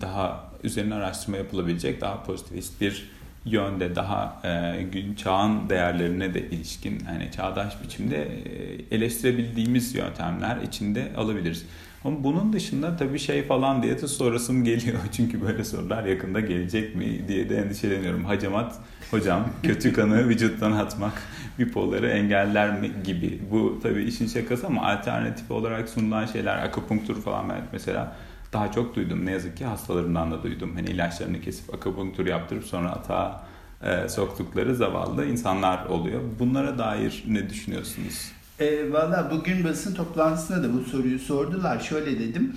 daha 0.00 0.44
üzerine 0.62 0.94
araştırma 0.94 1.36
yapılabilecek 1.36 2.00
daha 2.00 2.22
pozitivist 2.22 2.80
bir 2.80 3.15
yönde 3.46 3.96
daha 3.96 4.40
e, 4.44 4.82
gün 4.82 5.14
çağın 5.14 5.70
değerlerine 5.70 6.34
de 6.34 6.40
ilişkin 6.40 7.00
hani 7.00 7.30
çağdaş 7.36 7.82
biçimde 7.84 8.16
e, 8.16 8.96
eleştirebildiğimiz 8.96 9.94
yöntemler 9.94 10.56
içinde 10.56 11.12
alabiliriz. 11.16 11.66
Ama 12.04 12.24
bunun 12.24 12.52
dışında 12.52 12.96
tabii 12.96 13.18
şey 13.18 13.42
falan 13.42 13.82
diye 13.82 14.02
de 14.02 14.08
sorasım 14.08 14.64
geliyor. 14.64 14.98
Çünkü 15.12 15.42
böyle 15.42 15.64
sorular 15.64 16.04
yakında 16.04 16.40
gelecek 16.40 16.96
mi 16.96 17.28
diye 17.28 17.48
de 17.48 17.56
endişeleniyorum. 17.56 18.24
Hacamat 18.24 18.74
hocam 19.10 19.48
kötü 19.62 19.92
kanı 19.92 20.28
vücuttan 20.28 20.72
atmak 20.72 21.22
bipoları 21.58 22.08
engeller 22.08 22.80
mi 22.80 22.90
gibi. 23.04 23.40
Bu 23.50 23.80
tabii 23.82 24.04
işin 24.04 24.26
şakası 24.26 24.66
ama 24.66 24.86
alternatif 24.86 25.50
olarak 25.50 25.88
sunulan 25.88 26.26
şeyler 26.26 26.64
akupunktur 26.64 27.22
falan 27.22 27.46
mesela 27.72 28.16
daha 28.52 28.72
çok 28.72 28.96
duydum. 28.96 29.26
Ne 29.26 29.30
yazık 29.30 29.56
ki 29.56 29.64
hastalarımdan 29.64 30.30
da 30.30 30.42
duydum. 30.42 30.72
Hani 30.74 30.90
ilaçlarını 30.90 31.40
kesip 31.40 31.74
akupunktur 31.74 32.26
yaptırıp 32.26 32.64
sonra 32.64 32.90
atağa 32.90 33.46
e, 33.82 34.08
soktukları 34.08 34.76
zavallı 34.76 35.26
insanlar 35.26 35.86
oluyor. 35.86 36.20
Bunlara 36.38 36.78
dair 36.78 37.24
ne 37.28 37.50
düşünüyorsunuz? 37.50 38.32
E, 38.60 38.92
Valla 38.92 39.28
bugün 39.30 39.64
basın 39.64 39.94
toplantısında 39.94 40.62
da 40.62 40.72
bu 40.74 40.80
soruyu 40.80 41.18
sordular. 41.18 41.80
Şöyle 41.80 42.18
dedim. 42.20 42.56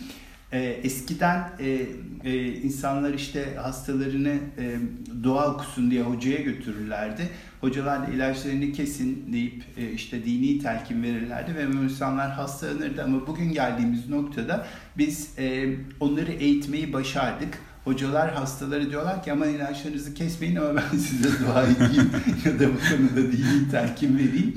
E, 0.53 0.59
eskiden 0.59 1.51
e, 1.59 1.85
e, 2.23 2.53
insanlar 2.53 3.13
işte 3.13 3.55
hastalarını 3.55 4.33
e, 4.57 4.75
doğal 5.23 5.57
kusun 5.57 5.91
diye 5.91 6.01
hocaya 6.01 6.41
götürürlerdi. 6.41 7.29
Hocalar 7.61 8.07
ilaçlarını 8.07 8.71
kesin 8.71 9.33
deyip 9.33 9.63
e, 9.77 9.91
işte 9.91 10.25
dini 10.25 10.59
telkin 10.59 11.03
verirlerdi 11.03 11.55
ve 11.55 11.63
insanlar 11.63 12.31
hastalanırdı. 12.31 13.03
Ama 13.03 13.27
bugün 13.27 13.53
geldiğimiz 13.53 14.09
noktada 14.09 14.67
biz 14.97 15.39
e, 15.39 15.75
onları 15.99 16.31
eğitmeyi 16.31 16.93
başardık. 16.93 17.59
Hocalar 17.83 18.33
hastaları 18.33 18.89
diyorlar 18.89 19.23
ki 19.23 19.31
ama 19.31 19.45
ilaçlarınızı 19.45 20.13
kesmeyin 20.13 20.55
ama 20.55 20.75
ben 20.75 20.97
size 20.97 21.29
dua 21.45 21.63
edeyim 21.63 22.11
ya 22.45 22.59
da 22.59 22.73
bu 22.73 22.77
konuda 22.89 23.31
dini 23.31 23.71
telkin 23.71 24.17
vereyim. 24.17 24.55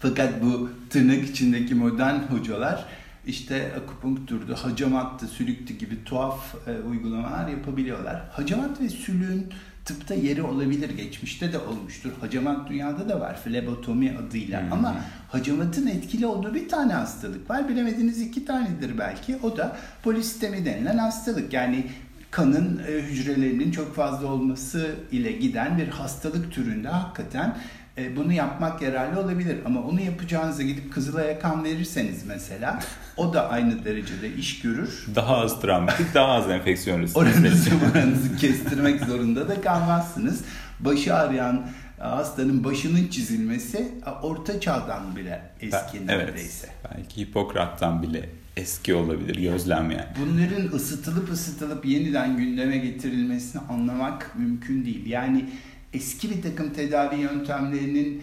Fakat 0.00 0.42
bu 0.42 0.70
tırnak 0.90 1.24
içindeki 1.28 1.74
modern 1.74 2.14
hocalar 2.14 2.84
işte 3.28 3.72
akupunkturdu, 3.82 4.54
hacamattı, 4.54 5.26
sülüktü 5.26 5.74
gibi 5.74 6.04
tuhaf 6.04 6.54
e, 6.66 6.88
uygulamalar 6.88 7.48
yapabiliyorlar. 7.48 8.22
Hacamat 8.32 8.80
ve 8.80 8.88
sülüğün 8.88 9.52
tıpta 9.84 10.14
yeri 10.14 10.42
olabilir. 10.42 10.90
Geçmişte 10.90 11.52
de 11.52 11.58
olmuştur. 11.58 12.10
Hacamat 12.20 12.70
dünyada 12.70 13.08
da 13.08 13.20
var. 13.20 13.36
Flebotomi 13.36 14.16
adıyla. 14.18 14.62
Hmm. 14.62 14.72
Ama 14.72 14.96
hacamatın 15.28 15.86
etkili 15.86 16.26
olduğu 16.26 16.54
bir 16.54 16.68
tane 16.68 16.92
hastalık 16.92 17.50
var. 17.50 17.68
Bilemediğiniz 17.68 18.20
iki 18.20 18.44
tanedir 18.44 18.98
belki. 18.98 19.36
O 19.42 19.56
da 19.56 19.76
polisistemi 20.02 20.64
denilen 20.64 20.98
hastalık. 20.98 21.52
Yani 21.52 21.86
kanın 22.30 22.82
e, 22.88 22.92
hücrelerinin 22.92 23.70
çok 23.70 23.94
fazla 23.94 24.26
olması 24.26 24.94
ile 25.12 25.32
giden 25.32 25.78
bir 25.78 25.88
hastalık 25.88 26.52
türünde 26.52 26.88
hakikaten 26.88 27.56
e, 27.98 28.16
bunu 28.16 28.32
yapmak 28.32 28.82
yararlı 28.82 29.20
olabilir. 29.20 29.56
Ama 29.66 29.82
onu 29.82 30.00
yapacağınıza 30.00 30.62
gidip 30.62 30.92
Kızılay'a 30.92 31.38
kan 31.38 31.64
verirseniz 31.64 32.26
mesela 32.26 32.80
o 33.16 33.34
da 33.34 33.48
aynı 33.48 33.84
derecede 33.84 34.34
iş 34.34 34.60
görür. 34.60 35.06
Daha 35.14 35.36
az 35.36 35.60
travmatik, 35.60 36.14
daha 36.14 36.32
az 36.32 36.50
enfeksiyon 36.50 37.00
riski. 37.02 37.18
Oranızı 37.18 37.70
oranızı 37.92 38.36
kestirmek 38.36 39.00
zorunda 39.00 39.48
da 39.48 39.60
kalmazsınız. 39.60 40.40
Başı 40.80 41.14
ağrıyan 41.14 41.66
hastanın 41.98 42.64
başının 42.64 43.08
çizilmesi 43.08 43.88
orta 44.22 44.60
çağdan 44.60 45.16
bile 45.16 45.42
eski 45.60 45.98
Ben- 46.00 46.06
neredeyse. 46.06 46.66
Evet, 46.66 46.96
belki 46.96 47.20
Hipokrat'tan 47.20 48.02
bile 48.02 48.28
eski 48.56 48.94
olabilir 48.94 49.34
gözlem 49.34 49.90
yani. 49.90 50.04
Bunların 50.20 50.76
ısıtılıp 50.76 51.30
ısıtılıp 51.32 51.86
yeniden 51.86 52.36
gündeme 52.36 52.78
getirilmesini 52.78 53.62
anlamak 53.68 54.32
mümkün 54.38 54.84
değil. 54.84 55.06
Yani 55.06 55.44
eski 55.92 56.30
bir 56.30 56.42
takım 56.42 56.72
tedavi 56.72 57.20
yöntemlerinin 57.20 58.22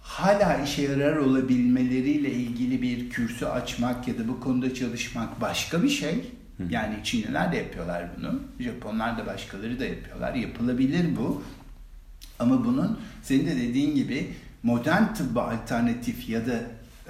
hala 0.00 0.62
işe 0.62 0.82
yarar 0.82 1.16
olabilmeleriyle 1.16 2.30
ilgili 2.30 2.82
bir 2.82 3.10
kürsü 3.10 3.46
açmak 3.46 4.08
ya 4.08 4.18
da 4.18 4.28
bu 4.28 4.40
konuda 4.40 4.74
çalışmak 4.74 5.40
başka 5.40 5.82
bir 5.82 5.88
şey. 5.88 6.32
Yani 6.70 6.96
Çinliler 7.04 7.52
de 7.52 7.56
yapıyorlar 7.56 8.08
bunu. 8.16 8.40
Japonlar 8.60 9.18
da 9.18 9.26
başkaları 9.26 9.80
da 9.80 9.84
yapıyorlar. 9.84 10.34
Yapılabilir 10.34 11.16
bu. 11.16 11.42
Ama 12.38 12.64
bunun 12.64 12.98
senin 13.22 13.46
de 13.46 13.56
dediğin 13.56 13.94
gibi 13.94 14.34
modern 14.62 15.14
tıbba 15.14 15.42
alternatif 15.42 16.28
ya 16.28 16.46
da 16.46 16.60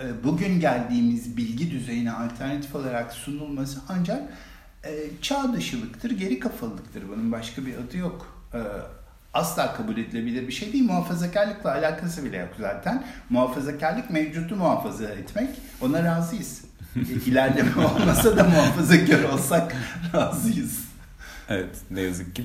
e, 0.02 0.24
bugün 0.24 0.60
geldiğimiz 0.60 1.36
bilgi 1.36 1.70
düzeyine 1.70 2.12
alternatif 2.12 2.74
olarak 2.74 3.12
sunulması 3.12 3.80
ancak 3.88 4.32
e, 4.84 4.90
çağ 5.22 5.52
dışılıktır, 5.52 6.10
geri 6.10 6.40
kafalılıktır. 6.40 7.08
Bunun 7.08 7.32
başka 7.32 7.66
bir 7.66 7.74
adı 7.74 7.96
yok. 7.96 8.44
E, 9.38 9.40
asla 9.40 9.74
kabul 9.74 9.96
edilebilir 9.96 10.48
bir 10.48 10.52
şey 10.52 10.72
değil. 10.72 10.84
Muhafazakarlıkla 10.84 11.72
alakası 11.72 12.24
bile 12.24 12.36
yok 12.36 12.54
zaten. 12.60 13.04
Muhafazakarlık 13.30 14.10
mevcutu 14.10 14.56
muhafaza 14.56 15.04
etmek. 15.04 15.48
Ona 15.80 16.04
razıyız. 16.04 16.64
İlerleme 17.26 17.86
olmasa 17.86 18.36
da 18.36 18.44
muhafazakar 18.44 19.22
olsak 19.22 19.76
razıyız. 20.14 20.88
Evet 21.48 21.76
ne 21.90 22.00
yazık 22.00 22.36
ki 22.36 22.42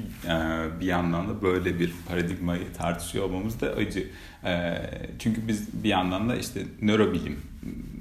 bir 0.80 0.86
yandan 0.86 1.30
da 1.30 1.42
böyle 1.42 1.80
bir 1.80 1.94
paradigmayı 2.08 2.74
tartışıyor 2.78 3.26
olmamız 3.26 3.62
da 3.62 3.68
acı. 3.68 4.08
Çünkü 5.20 5.48
biz 5.48 5.84
bir 5.84 5.90
yandan 5.90 6.30
da 6.30 6.36
işte 6.36 6.62
nörobilim 6.82 7.42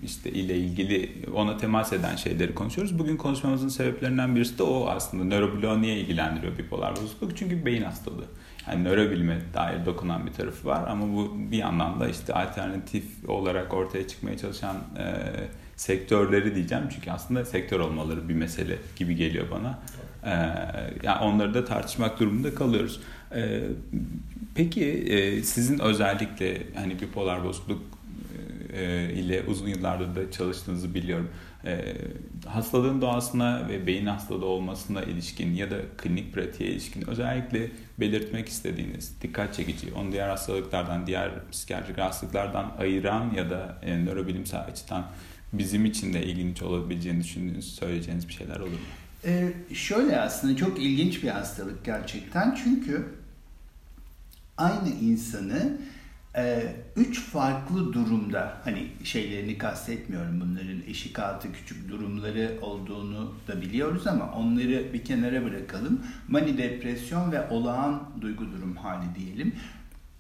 işte 0.05 0.31
ile 0.31 0.57
ilgili 0.57 1.13
ona 1.35 1.57
temas 1.57 1.93
eden 1.93 2.17
şeyleri 2.17 2.55
konuşuyoruz. 2.55 2.99
Bugün 2.99 3.17
konuşmamızın 3.17 3.69
sebeplerinden 3.69 4.37
birisi 4.37 4.59
de 4.59 4.63
o 4.63 4.87
aslında. 4.89 5.25
Nörobloğu 5.25 5.83
niye 5.83 5.97
ilgilendiriyor 5.97 6.59
bipolar 6.59 6.97
bozukluk? 6.97 7.37
Çünkü 7.37 7.67
beyin 7.67 7.83
hastalığı. 7.83 8.27
Yani 8.69 8.85
nörobilime 8.85 9.39
dair 9.55 9.87
dokunan 9.87 10.27
bir 10.27 10.33
tarafı 10.33 10.69
var 10.69 10.85
ama 10.89 11.17
bu 11.17 11.33
bir 11.51 11.57
yandan 11.57 12.01
da 12.01 12.09
işte 12.09 12.35
alternatif 12.35 13.05
olarak 13.29 13.75
ortaya 13.75 14.09
çıkmaya 14.09 14.39
çalışan 14.39 14.77
e, 14.77 15.05
sektörleri 15.77 16.55
diyeceğim. 16.55 16.85
Çünkü 16.95 17.11
aslında 17.11 17.45
sektör 17.45 17.81
olmaları 17.81 18.29
bir 18.29 18.35
mesele 18.35 18.79
gibi 18.97 19.17
geliyor 19.17 19.47
bana. 19.51 19.79
E, 20.25 20.33
yani 21.03 21.21
onları 21.21 21.55
da 21.55 21.65
tartışmak 21.65 22.21
durumunda 22.21 22.55
kalıyoruz. 22.55 23.01
E, 23.35 23.61
peki 24.55 24.85
e, 24.85 25.43
sizin 25.43 25.79
özellikle 25.79 26.63
hani 26.75 27.01
bipolar 27.01 27.45
bozukluk 27.45 27.83
e, 28.73 29.13
ile 29.13 29.43
uzun 29.43 29.69
yıllardır 29.69 30.17
da 30.17 30.31
çalıştığınızı 30.31 30.95
biliyorum. 30.95 31.31
E, 31.65 31.97
hastalığın 32.47 33.01
doğasına 33.01 33.69
ve 33.69 33.87
beyin 33.87 34.07
hastalığı 34.07 34.47
olmasına 34.47 35.03
ilişkin 35.03 35.55
ya 35.55 35.71
da 35.71 35.77
klinik 35.99 36.35
pratiğe 36.35 36.71
ilişkin 36.71 37.09
özellikle 37.09 37.71
belirtmek 38.01 38.49
istediğiniz, 38.49 39.23
dikkat 39.23 39.55
çekici, 39.55 39.93
onu 39.93 40.13
diğer 40.13 40.29
hastalıklardan, 40.29 41.07
diğer 41.07 41.31
psikiyatrik 41.51 41.99
hastalıklardan 41.99 42.73
ayıran 42.79 43.33
ya 43.37 43.51
da 43.51 43.79
e, 43.83 44.05
nörobilimsel 44.05 44.61
açıdan 44.61 45.05
bizim 45.53 45.85
için 45.85 46.13
de 46.13 46.27
ilginç 46.27 46.63
olabileceğini 46.63 47.23
düşündüğünüz, 47.23 47.75
söyleyeceğiniz 47.75 48.29
bir 48.29 48.33
şeyler 48.33 48.61
olur 48.61 48.71
mu? 48.71 48.79
Ee, 49.25 49.53
şöyle 49.75 50.21
aslında 50.21 50.57
çok 50.57 50.79
ilginç 50.83 51.23
bir 51.23 51.29
hastalık 51.29 51.85
gerçekten. 51.85 52.59
Çünkü 52.65 53.07
aynı 54.57 54.89
insanı 54.89 55.79
ee, 56.37 56.77
üç 56.97 57.21
farklı 57.21 57.93
durumda 57.93 58.57
hani 58.65 58.89
şeylerini 59.05 59.59
kastetmiyorum 59.59 60.41
bunların 60.41 60.83
eşik 60.87 61.19
altı 61.19 61.53
küçük 61.53 61.89
durumları 61.89 62.59
olduğunu 62.61 63.35
da 63.49 63.63
biliyoruz 63.63 64.07
ama 64.07 64.33
onları 64.33 64.93
bir 64.93 65.05
kenara 65.05 65.45
bırakalım. 65.45 66.01
Mani 66.29 66.59
depresyon 66.59 67.33
ve 67.33 67.49
olağan 67.49 68.03
duygu 68.21 68.53
durum 68.53 68.77
hali 68.77 69.15
diyelim. 69.15 69.55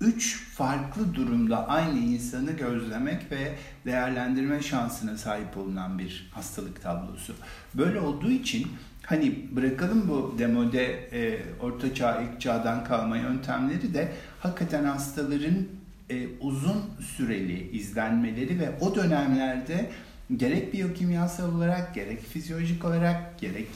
Üç 0.00 0.44
farklı 0.44 1.14
durumda 1.14 1.68
aynı 1.68 1.98
insanı 1.98 2.52
gözlemek 2.52 3.30
ve 3.30 3.54
değerlendirme 3.86 4.62
şansına 4.62 5.16
sahip 5.16 5.56
olunan 5.56 5.98
bir 5.98 6.30
hastalık 6.34 6.82
tablosu. 6.82 7.34
Böyle 7.74 8.00
olduğu 8.00 8.30
için 8.30 8.66
hani 9.06 9.48
bırakalım 9.56 10.08
bu 10.08 10.34
demode 10.38 10.84
e, 11.12 11.42
orta 11.60 11.94
çağ 11.94 12.22
ilk 12.22 12.40
çağdan 12.40 12.84
kalma 12.84 13.16
yöntemleri 13.16 13.94
de 13.94 14.12
hakikaten 14.40 14.84
hastaların 14.84 15.66
e, 16.10 16.26
uzun 16.40 16.82
süreli 17.16 17.70
izlenmeleri 17.70 18.60
ve 18.60 18.70
o 18.80 18.94
dönemlerde 18.94 19.90
gerek 20.36 20.72
biyokimyasal 20.72 21.54
olarak, 21.54 21.94
gerek 21.94 22.22
fizyolojik 22.22 22.84
olarak, 22.84 23.38
gerek 23.40 23.68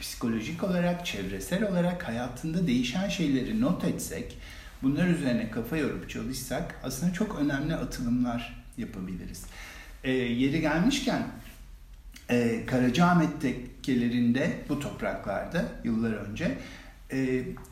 psikolojik 0.00 0.64
olarak, 0.64 1.06
çevresel 1.06 1.68
olarak 1.68 2.08
hayatında 2.08 2.66
değişen 2.66 3.08
şeyleri 3.08 3.60
not 3.60 3.84
etsek, 3.84 4.38
bunlar 4.82 5.08
üzerine 5.08 5.50
kafa 5.50 5.76
yorup 5.76 6.10
çalışsak 6.10 6.80
aslında 6.82 7.12
çok 7.12 7.38
önemli 7.38 7.74
atılımlar 7.74 8.64
yapabiliriz. 8.78 9.44
E, 10.04 10.10
yeri 10.10 10.60
gelmişken 10.60 11.22
e, 12.30 12.66
Karacaahmet 12.66 13.40
tekkelerinde 13.40 14.52
bu 14.68 14.80
topraklarda 14.80 15.64
yıllar 15.84 16.12
önce 16.12 16.58
e, 17.10 17.18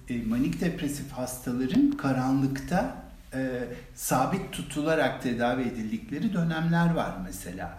e, 0.08 0.22
manik 0.26 0.60
depresif 0.60 1.12
hastaların 1.12 1.90
karanlıkta 1.90 3.03
e, 3.34 3.68
sabit 3.94 4.52
tutularak 4.52 5.22
tedavi 5.22 5.62
edildikleri 5.62 6.32
dönemler 6.32 6.94
var 6.94 7.14
mesela. 7.24 7.78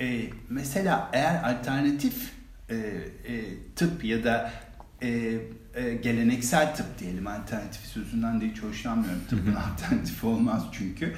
E, 0.00 0.22
mesela 0.48 1.10
eğer 1.12 1.52
alternatif 1.52 2.32
e, 2.68 2.74
e, 2.74 3.44
tıp 3.76 4.04
ya 4.04 4.24
da 4.24 4.52
e, 5.02 5.08
e, 5.74 5.94
geleneksel 5.94 6.76
tıp 6.76 6.98
diyelim 6.98 7.26
alternatif 7.26 7.80
sözünden 7.80 8.40
de 8.40 8.48
hiç 8.50 8.62
hoşlanmıyorum. 8.62 9.22
Tıbbın 9.28 9.54
alternatifi 9.72 10.26
olmaz 10.26 10.62
çünkü. 10.72 11.14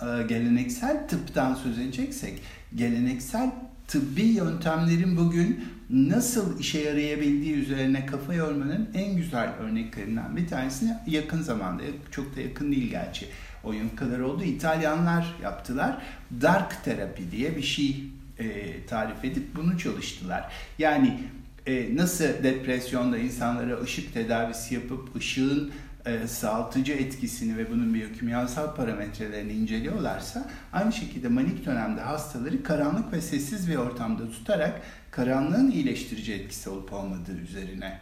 E, 0.00 0.22
geleneksel 0.28 1.08
tıptan 1.08 1.54
söz 1.54 1.78
edeceksek 1.78 2.42
geleneksel 2.74 3.50
tıbbi 3.88 4.22
yöntemlerin 4.22 5.16
bugün 5.16 5.64
nasıl 5.90 6.60
işe 6.60 6.78
yarayabildiği 6.78 7.54
üzerine 7.54 8.06
kafa 8.06 8.34
yormanın 8.34 8.88
en 8.94 9.16
güzel 9.16 9.52
örneklerinden 9.60 10.36
bir 10.36 10.48
tanesini 10.48 10.96
yakın 11.06 11.42
zamanda, 11.42 11.82
çok 12.10 12.36
da 12.36 12.40
yakın 12.40 12.72
değil 12.72 12.90
gerçi 12.90 13.28
o 13.64 13.72
yıl 13.72 13.96
kadar 13.96 14.18
oldu. 14.18 14.44
İtalyanlar 14.44 15.34
yaptılar. 15.42 15.98
Dark 16.42 16.84
terapi 16.84 17.30
diye 17.30 17.56
bir 17.56 17.62
şey 17.62 18.04
e, 18.38 18.86
tarif 18.86 19.24
edip 19.24 19.56
bunu 19.56 19.78
çalıştılar. 19.78 20.52
Yani 20.78 21.18
e, 21.66 21.96
nasıl 21.96 22.24
depresyonda 22.24 23.18
insanlara 23.18 23.80
ışık 23.80 24.14
tedavisi 24.14 24.74
yapıp 24.74 25.16
ışığın 25.16 25.72
e, 26.06 26.26
sağaltıcı 26.26 26.92
etkisini 26.92 27.56
ve 27.56 27.70
bunun 27.70 27.94
biyokimyasal 27.94 28.74
parametrelerini 28.74 29.52
inceliyorlarsa 29.52 30.50
aynı 30.72 30.92
şekilde 30.92 31.28
manik 31.28 31.66
dönemde 31.66 32.00
hastaları 32.00 32.62
karanlık 32.62 33.12
ve 33.12 33.20
sessiz 33.20 33.68
bir 33.70 33.76
ortamda 33.76 34.30
tutarak 34.30 34.82
karanlığın 35.16 35.70
iyileştirici 35.70 36.32
etkisi 36.32 36.70
olup 36.70 36.92
olmadığı 36.92 37.38
üzerine 37.38 37.98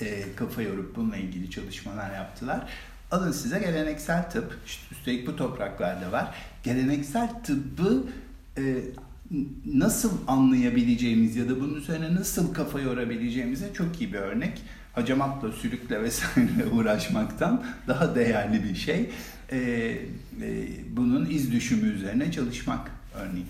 e, 0.00 0.34
kafa 0.36 0.62
yorup 0.62 0.96
bununla 0.96 1.16
ilgili 1.16 1.50
çalışmalar 1.50 2.14
yaptılar. 2.14 2.68
Alın 3.10 3.32
size 3.32 3.58
geleneksel 3.58 4.30
tıp, 4.30 4.58
işte 4.66 4.82
üstelik 4.92 5.26
bu 5.26 5.36
topraklarda 5.36 6.12
var. 6.12 6.34
Geleneksel 6.62 7.28
tıbbı 7.44 8.04
e, 8.58 8.76
nasıl 9.66 10.10
anlayabileceğimiz 10.26 11.36
ya 11.36 11.48
da 11.48 11.60
bunun 11.60 11.74
üzerine 11.74 12.14
nasıl 12.14 12.54
kafa 12.54 12.80
yorabileceğimize 12.80 13.74
çok 13.74 14.00
iyi 14.00 14.12
bir 14.12 14.18
örnek 14.18 14.62
hacamatla, 14.92 15.52
sülükle 15.52 16.02
vesaire 16.02 16.66
uğraşmaktan 16.72 17.64
daha 17.88 18.14
değerli 18.14 18.64
bir 18.64 18.74
şey. 18.74 19.10
E, 19.52 19.58
e, 19.58 19.98
bunun 20.96 21.26
iz 21.26 21.52
düşümü 21.52 21.88
üzerine 21.88 22.32
çalışmak 22.32 22.90
örneğin. 23.14 23.46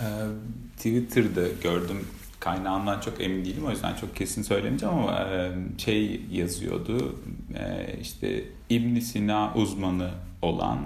Ee, 0.00 0.04
Twitter'da 0.76 1.48
gördüm 1.62 2.06
kaynağından 2.40 3.00
çok 3.00 3.20
emin 3.20 3.44
değilim 3.44 3.64
o 3.66 3.70
yüzden 3.70 3.94
çok 3.94 4.16
kesin 4.16 4.42
söylemeyeceğim 4.42 4.94
ama 4.94 5.20
e, 5.20 5.52
şey 5.78 6.20
yazıyordu 6.32 7.20
e, 7.54 7.96
işte 8.00 8.44
İbn 8.70 8.98
Sina 8.98 9.54
uzmanı 9.54 10.10
olan 10.42 10.78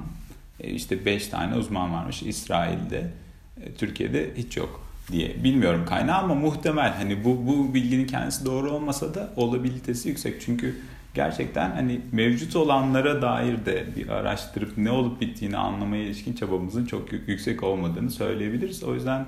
e, 0.60 0.70
işte 0.70 1.04
5 1.04 1.26
tane 1.26 1.54
uzman 1.54 1.92
varmış 1.92 2.22
İsrail'de 2.22 3.10
Türkiye'de 3.78 4.34
hiç 4.36 4.56
yok 4.56 4.90
diye. 5.12 5.44
Bilmiyorum 5.44 5.84
kaynağı 5.88 6.18
ama 6.18 6.34
muhtemel. 6.34 6.92
Hani 6.92 7.24
bu, 7.24 7.46
bu 7.46 7.74
bilginin 7.74 8.06
kendisi 8.06 8.44
doğru 8.44 8.70
olmasa 8.70 9.14
da 9.14 9.32
olabilitesi 9.36 10.08
yüksek. 10.08 10.40
Çünkü 10.40 10.80
gerçekten 11.14 11.70
hani 11.70 12.00
mevcut 12.12 12.56
olanlara 12.56 13.22
dair 13.22 13.66
de 13.66 13.86
bir 13.96 14.08
araştırıp 14.08 14.78
ne 14.78 14.90
olup 14.90 15.20
bittiğini 15.20 15.56
anlamaya 15.56 16.02
ilişkin 16.02 16.34
çabamızın 16.34 16.86
çok 16.86 17.12
yüksek 17.12 17.62
olmadığını 17.62 18.10
söyleyebiliriz. 18.10 18.84
O 18.84 18.94
yüzden 18.94 19.26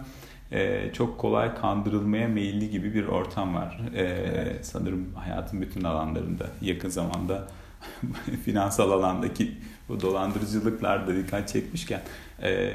e, 0.52 0.90
çok 0.92 1.18
kolay 1.18 1.54
kandırılmaya 1.54 2.28
meyilli 2.28 2.70
gibi 2.70 2.94
bir 2.94 3.06
ortam 3.06 3.54
var. 3.54 3.80
E, 3.94 4.02
evet. 4.42 4.66
Sanırım 4.66 5.14
hayatın 5.14 5.60
bütün 5.60 5.84
alanlarında 5.84 6.46
yakın 6.60 6.88
zamanda 6.88 7.48
finansal 8.44 8.90
alandaki 8.90 9.52
bu 9.88 10.00
dolandırıcılıklar 10.00 11.06
da 11.06 11.16
dikkat 11.16 11.48
çekmişken 11.48 12.00
e, 12.42 12.72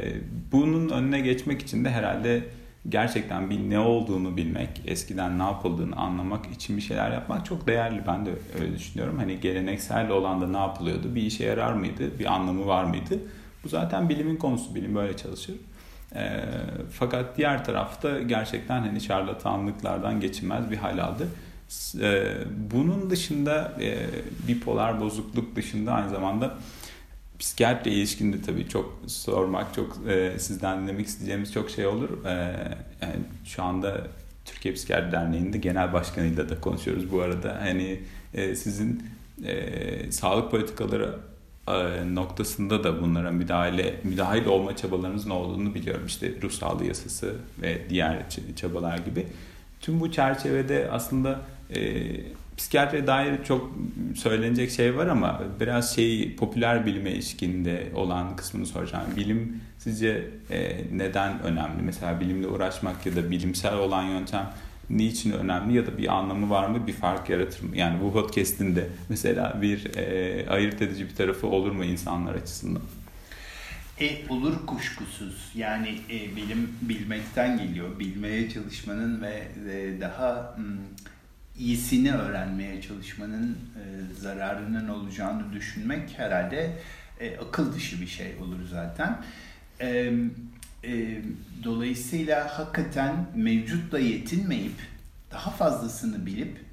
bunun 0.52 0.89
önüne 0.89 1.20
geçmek 1.20 1.62
için 1.62 1.86
de 1.86 1.89
herhalde 1.89 2.43
gerçekten 2.89 3.50
bir 3.50 3.69
ne 3.69 3.80
olduğunu 3.80 4.38
bilmek, 4.38 4.82
eskiden 4.86 5.39
ne 5.39 5.43
yapıldığını 5.43 5.95
anlamak 5.95 6.45
için 6.45 6.78
bir 6.78 6.82
şeyler 6.82 7.12
yapmak 7.12 7.45
çok 7.45 7.67
değerli. 7.67 8.02
Ben 8.08 8.26
de 8.26 8.30
öyle 8.60 8.76
düşünüyorum. 8.76 9.17
Hani 9.17 9.39
geleneksel 9.39 10.10
olan 10.10 10.41
da 10.41 10.47
ne 10.47 10.58
yapılıyordu? 10.58 11.15
Bir 11.15 11.21
işe 11.21 11.45
yarar 11.45 11.73
mıydı? 11.73 12.19
Bir 12.19 12.34
anlamı 12.34 12.67
var 12.67 12.84
mıydı? 12.84 13.19
Bu 13.63 13.69
zaten 13.69 14.10
bilimin 14.10 14.38
konusu, 14.38 14.76
bilim 14.76 14.95
böyle 14.95 15.17
çalışır. 15.17 15.56
E, 16.15 16.43
fakat 16.91 17.38
diğer 17.38 17.65
tarafta 17.65 18.21
gerçekten 18.21 18.80
hani 18.80 19.02
şarlatanlıklardan 19.02 20.19
geçilmez 20.19 20.71
bir 20.71 20.78
hal 20.78 20.97
aldı. 20.97 21.28
E, 22.02 22.34
bunun 22.71 23.10
dışında 23.10 23.73
e, 23.82 23.97
bipolar 24.47 25.02
bozukluk 25.02 25.56
dışında 25.56 25.93
aynı 25.93 26.10
zamanda 26.10 26.58
psikiyatri 27.39 27.91
ilişkin 27.91 28.34
de 28.34 28.41
tabii 28.41 28.69
çok 28.69 29.00
sormak, 29.08 29.73
çok 29.73 29.97
e, 30.08 30.39
sizden 30.39 30.84
dinlemek 30.84 31.08
isteyeceğimiz 31.08 31.54
çok 31.54 31.69
şey 31.69 31.88
olur. 31.88 32.26
E, 32.26 32.32
yani 33.02 33.19
şu 33.45 33.63
anda 33.63 34.08
Türkiye 34.45 34.73
Psikiyatri 34.73 35.12
Derneği'nde 35.12 35.58
genel 35.58 35.93
başkanıyla 35.93 36.50
da 36.50 36.62
konuşuyoruz 36.62 37.12
bu 37.12 37.21
arada. 37.21 37.58
Hani 37.62 38.00
e, 38.34 38.56
sizin 38.56 39.04
e, 39.45 40.12
sağlık 40.12 40.52
politikaları 40.52 41.19
e, 41.67 41.73
noktasında 42.15 42.84
da 42.84 43.02
bunlara 43.02 43.32
müdahale 43.32 43.95
müdahil 44.04 44.45
olma 44.45 44.76
çabalarınızın 44.76 45.30
olduğunu 45.30 45.76
biliyorum. 45.76 46.06
İşte 46.08 46.34
ruh 46.41 46.52
sağlığı 46.52 46.86
yasası 46.86 47.36
ve 47.62 47.82
diğer 47.89 48.26
çabalar 48.56 48.97
gibi. 48.97 49.28
Tüm 49.82 50.00
bu 50.00 50.12
çerçevede 50.12 50.89
aslında 50.91 51.41
e, 51.76 52.12
psikiyatriye 52.58 53.08
dair 53.08 53.43
çok 53.43 53.76
söylenecek 54.15 54.72
şey 54.72 54.98
var 54.98 55.08
ama 55.08 55.41
biraz 55.60 55.96
şey 55.96 56.36
popüler 56.36 56.86
bilime 56.86 57.12
ilişkinde 57.12 57.91
olan 57.96 58.36
kısmını 58.36 58.65
soracağım. 58.65 59.06
Bilim 59.15 59.62
sizce 59.78 60.30
e, 60.52 60.82
neden 60.91 61.39
önemli? 61.43 61.82
Mesela 61.82 62.20
bilimle 62.20 62.48
uğraşmak 62.48 63.06
ya 63.06 63.15
da 63.15 63.32
bilimsel 63.32 63.74
olan 63.74 64.04
yöntem 64.04 64.54
niçin 64.89 65.32
önemli 65.32 65.78
ya 65.78 65.88
da 65.88 65.98
bir 65.98 66.08
anlamı 66.13 66.50
var 66.50 66.67
mı 66.67 66.88
bir 66.88 66.93
fark 66.93 67.30
yaratır 67.30 67.63
mı? 67.63 67.78
Yani 67.78 68.02
bu 68.02 68.13
podcast'in 68.13 68.76
de 68.76 68.88
mesela 69.10 69.62
bir 69.62 69.96
e, 69.96 70.50
ayırt 70.50 70.82
edici 70.82 71.10
bir 71.10 71.15
tarafı 71.15 71.48
olur 71.48 71.72
mu 71.72 71.84
insanlar 71.84 72.36
açısından? 72.36 72.82
E, 74.02 74.30
olur 74.30 74.65
kuşkusuz. 74.65 75.52
Yani 75.56 75.89
e, 76.10 76.36
bilim 76.36 76.70
bilmekten 76.82 77.58
geliyor. 77.58 78.00
Bilmeye 78.00 78.50
çalışmanın 78.50 79.22
ve 79.22 79.48
e, 79.72 80.02
daha 80.02 80.56
m, 80.58 80.63
iyisini 81.60 82.13
öğrenmeye 82.13 82.82
çalışmanın 82.82 83.52
e, 83.52 84.13
zararının 84.20 84.88
olacağını 84.88 85.54
düşünmek 85.54 86.20
herhalde 86.20 86.78
e, 87.20 87.38
akıl 87.38 87.74
dışı 87.74 88.02
bir 88.02 88.08
şey 88.08 88.36
olur 88.41 88.60
zaten. 88.72 89.22
E, 89.82 90.13
e, 90.84 91.22
dolayısıyla 91.63 92.60
hakikaten 92.60 93.15
mevcutla 93.36 94.00
yetinmeyip 94.00 94.76
daha 95.32 95.52
fazlasını 95.52 96.26
bilip 96.26 96.67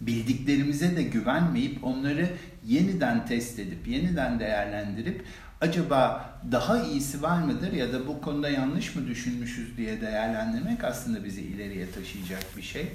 bildiklerimize 0.00 0.96
de 0.96 1.02
güvenmeyip 1.02 1.84
onları 1.84 2.28
yeniden 2.66 3.26
test 3.26 3.58
edip 3.58 3.88
yeniden 3.88 4.40
değerlendirip 4.40 5.24
acaba 5.60 6.30
daha 6.52 6.82
iyisi 6.82 7.22
var 7.22 7.42
mıdır 7.42 7.72
ya 7.72 7.92
da 7.92 8.06
bu 8.06 8.20
konuda 8.20 8.50
yanlış 8.50 8.94
mı 8.94 9.06
düşünmüşüz 9.06 9.76
diye 9.76 10.00
değerlendirmek 10.00 10.84
aslında 10.84 11.24
bizi 11.24 11.40
ileriye 11.40 11.90
taşıyacak 11.90 12.56
bir 12.56 12.62
şey. 12.62 12.86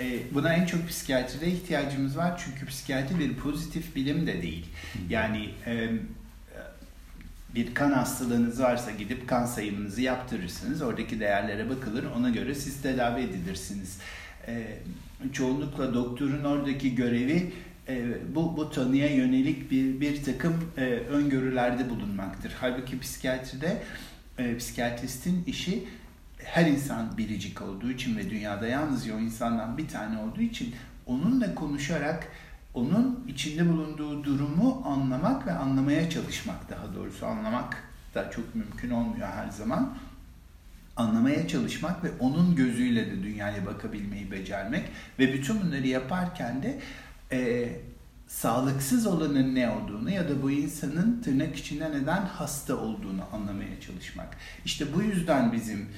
E, 0.00 0.34
buna 0.34 0.54
en 0.54 0.66
çok 0.66 0.88
psikiyatride 0.88 1.46
ihtiyacımız 1.46 2.16
var 2.16 2.42
çünkü 2.44 2.66
psikiyatri 2.66 3.18
bir 3.18 3.34
pozitif 3.34 3.96
bilim 3.96 4.26
de 4.26 4.42
değil. 4.42 4.66
Yani 5.08 5.50
e, 5.66 5.90
bir 7.54 7.74
kan 7.74 7.92
hastalığınız 7.92 8.60
varsa 8.60 8.90
gidip 8.90 9.28
kan 9.28 9.46
sayımınızı 9.46 10.02
yaptırırsınız. 10.02 10.82
Oradaki 10.82 11.20
değerlere 11.20 11.70
bakılır. 11.70 12.04
Ona 12.16 12.30
göre 12.30 12.54
siz 12.54 12.82
tedavi 12.82 13.20
edilirsiniz. 13.20 13.98
E, 14.46 14.78
çoğunlukla 15.32 15.94
doktorun 15.94 16.44
oradaki 16.44 16.94
görevi 16.94 17.52
bu, 18.34 18.56
bu 18.56 18.70
tanıya 18.70 19.14
yönelik 19.14 19.70
bir, 19.70 20.00
bir 20.00 20.24
takım 20.24 20.54
öngörülerde 21.10 21.90
bulunmaktır. 21.90 22.52
Halbuki 22.60 23.00
psikiyatride 23.00 23.82
psikiyatristin 24.58 25.44
işi 25.46 25.84
her 26.44 26.66
insan 26.66 27.18
biricik 27.18 27.62
olduğu 27.62 27.90
için 27.90 28.16
ve 28.16 28.30
dünyada 28.30 28.66
yalnızca 28.66 29.16
o 29.16 29.18
insandan 29.18 29.78
bir 29.78 29.88
tane 29.88 30.18
olduğu 30.18 30.40
için 30.40 30.74
onunla 31.06 31.54
konuşarak 31.54 32.28
onun 32.74 33.24
içinde 33.28 33.68
bulunduğu 33.68 34.24
durumu 34.24 34.82
anlamak 34.86 35.46
ve 35.46 35.52
anlamaya 35.52 36.10
çalışmak 36.10 36.70
daha 36.70 36.94
doğrusu 36.94 37.26
anlamak 37.26 37.76
da 38.14 38.30
çok 38.30 38.54
mümkün 38.54 38.90
olmuyor 38.90 39.28
her 39.28 39.48
zaman. 39.48 39.96
Anlamaya 40.96 41.48
çalışmak 41.48 42.04
ve 42.04 42.08
onun 42.18 42.56
gözüyle 42.56 43.10
de 43.10 43.22
dünyaya 43.22 43.66
bakabilmeyi 43.66 44.30
becermek 44.30 44.84
ve 45.18 45.32
bütün 45.32 45.62
bunları 45.62 45.86
yaparken 45.86 46.62
de 46.62 46.80
e, 47.32 47.68
sağlıksız 48.26 49.06
olanın 49.06 49.54
ne 49.54 49.70
olduğunu 49.70 50.10
ya 50.10 50.28
da 50.28 50.42
bu 50.42 50.50
insanın 50.50 51.22
tırnak 51.22 51.56
içinde 51.56 51.90
neden 51.90 52.26
hasta 52.26 52.76
olduğunu 52.76 53.22
anlamaya 53.32 53.80
çalışmak. 53.80 54.36
İşte 54.64 54.94
bu 54.94 55.02
yüzden 55.02 55.52
bizim 55.52 55.88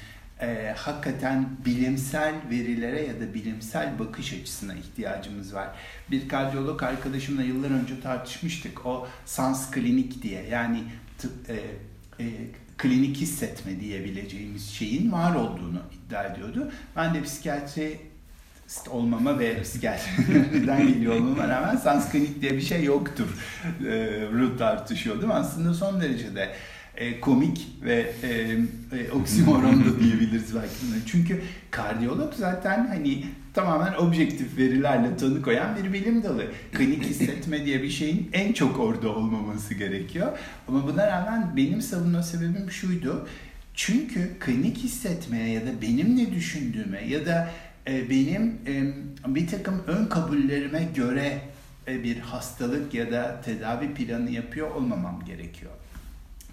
e, 0.43 0.75
hakikaten 0.77 1.49
bilimsel 1.67 2.35
verilere 2.51 3.07
ya 3.07 3.21
da 3.21 3.35
bilimsel 3.35 3.99
bakış 3.99 4.33
açısına 4.33 4.75
ihtiyacımız 4.75 5.55
var. 5.55 5.69
Bir 6.11 6.29
kardiyolog 6.29 6.83
arkadaşımla 6.83 7.43
yıllar 7.43 7.71
önce 7.71 8.01
tartışmıştık. 8.01 8.87
O 8.87 9.09
sans 9.27 9.71
klinik 9.71 10.23
diye 10.23 10.43
yani 10.43 10.83
tıp, 11.19 11.51
e, 11.51 11.55
e, 12.25 12.27
klinik 12.79 13.17
hissetme 13.17 13.81
diyebileceğimiz 13.81 14.71
şeyin 14.71 15.13
var 15.13 15.35
olduğunu 15.35 15.83
iddia 15.93 16.25
ediyordu. 16.25 16.73
Ben 16.97 17.15
de 17.15 17.23
psikiyatri 17.23 17.99
olmama 18.91 19.39
ve 19.39 19.63
psikiyatriden 19.63 20.87
geliyor 20.89 21.15
olmama 21.15 21.49
rağmen 21.49 21.77
sans 21.77 22.11
klinik 22.11 22.41
diye 22.41 22.53
bir 22.53 22.61
şey 22.61 22.85
yoktur. 22.85 23.29
E, 23.87 24.57
tartışıyordum. 24.59 25.31
Aslında 25.31 25.75
son 25.75 26.01
derece 26.01 26.35
de 26.35 26.55
e, 26.97 27.21
komik 27.21 27.69
ve 27.83 28.13
e, 28.23 28.29
e, 28.99 29.11
oksimoron 29.11 29.85
da 29.85 30.01
diyebiliriz 30.01 30.55
belki. 30.55 31.07
Çünkü 31.07 31.43
kardiyolog 31.71 32.35
zaten 32.35 32.87
hani 32.87 33.25
tamamen 33.55 33.95
objektif 33.95 34.59
verilerle 34.59 35.17
tanı 35.17 35.43
koyan 35.43 35.77
bir 35.77 35.93
bilim 35.93 36.23
dalı. 36.23 36.47
Klinik 36.73 37.05
hissetme 37.05 37.65
diye 37.65 37.83
bir 37.83 37.91
şeyin 37.91 38.31
en 38.33 38.53
çok 38.53 38.81
orada 38.81 39.09
olmaması 39.09 39.75
gerekiyor. 39.75 40.39
Ama 40.69 40.87
buna 40.87 41.07
rağmen 41.07 41.57
benim 41.57 41.83
savunma 41.83 42.23
sebebim 42.23 42.71
şuydu. 42.71 43.29
Çünkü 43.75 44.39
klinik 44.41 44.77
hissetmeye 44.79 45.49
ya 45.49 45.61
da 45.61 45.83
benim 45.83 46.17
ne 46.17 46.33
düşündüğüme 46.33 47.09
ya 47.09 47.27
da 47.27 47.51
e, 47.87 48.11
benim 48.11 48.59
e, 48.67 49.35
bir 49.35 49.47
takım 49.47 49.83
ön 49.87 50.07
kabullerime 50.07 50.89
göre 50.95 51.39
e, 51.89 52.03
bir 52.03 52.19
hastalık 52.19 52.95
ya 52.95 53.13
da 53.13 53.41
tedavi 53.45 53.95
planı 53.95 54.31
yapıyor 54.31 54.71
olmamam 54.71 55.25
gerekiyor 55.25 55.73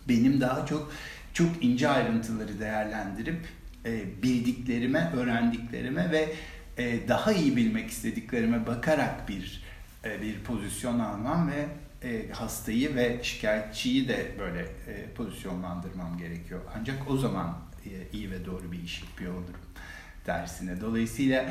benim 0.10 0.42
daha 0.42 0.66
çok 0.66 0.92
çok 1.34 1.64
ince 1.64 1.90
ayrıntıları 1.90 2.60
değerlendirip 2.60 3.40
e, 3.86 4.24
bildiklerime, 4.24 5.12
öğrendiklerime 5.16 6.12
ve 6.12 6.34
e, 6.78 7.08
daha 7.08 7.32
iyi 7.32 7.56
bilmek 7.56 7.90
istediklerime 7.90 8.68
bakarak 8.68 9.30
bir 9.30 9.64
e, 10.06 10.22
bir 10.22 10.40
pozisyon 10.40 11.00
almam 11.00 11.52
ve 11.52 11.66
e, 12.04 12.32
hastayı 12.32 12.96
ve 12.96 13.20
şikayetçiyi 13.24 14.08
de 14.08 14.32
böyle 14.40 14.60
e, 14.62 15.14
pozisyonlandırmam 15.16 16.18
gerekiyor. 16.18 16.60
Ancak 16.80 17.12
o 17.12 17.18
zaman 17.18 17.58
e, 17.86 18.18
iyi 18.18 18.32
ve 18.32 18.46
doğru 18.46 18.72
bir 18.72 18.84
iş 18.84 19.02
yapıyor 19.04 19.34
olurum 19.34 19.62
dersine. 20.26 20.82
Dolayısıyla 20.82 21.46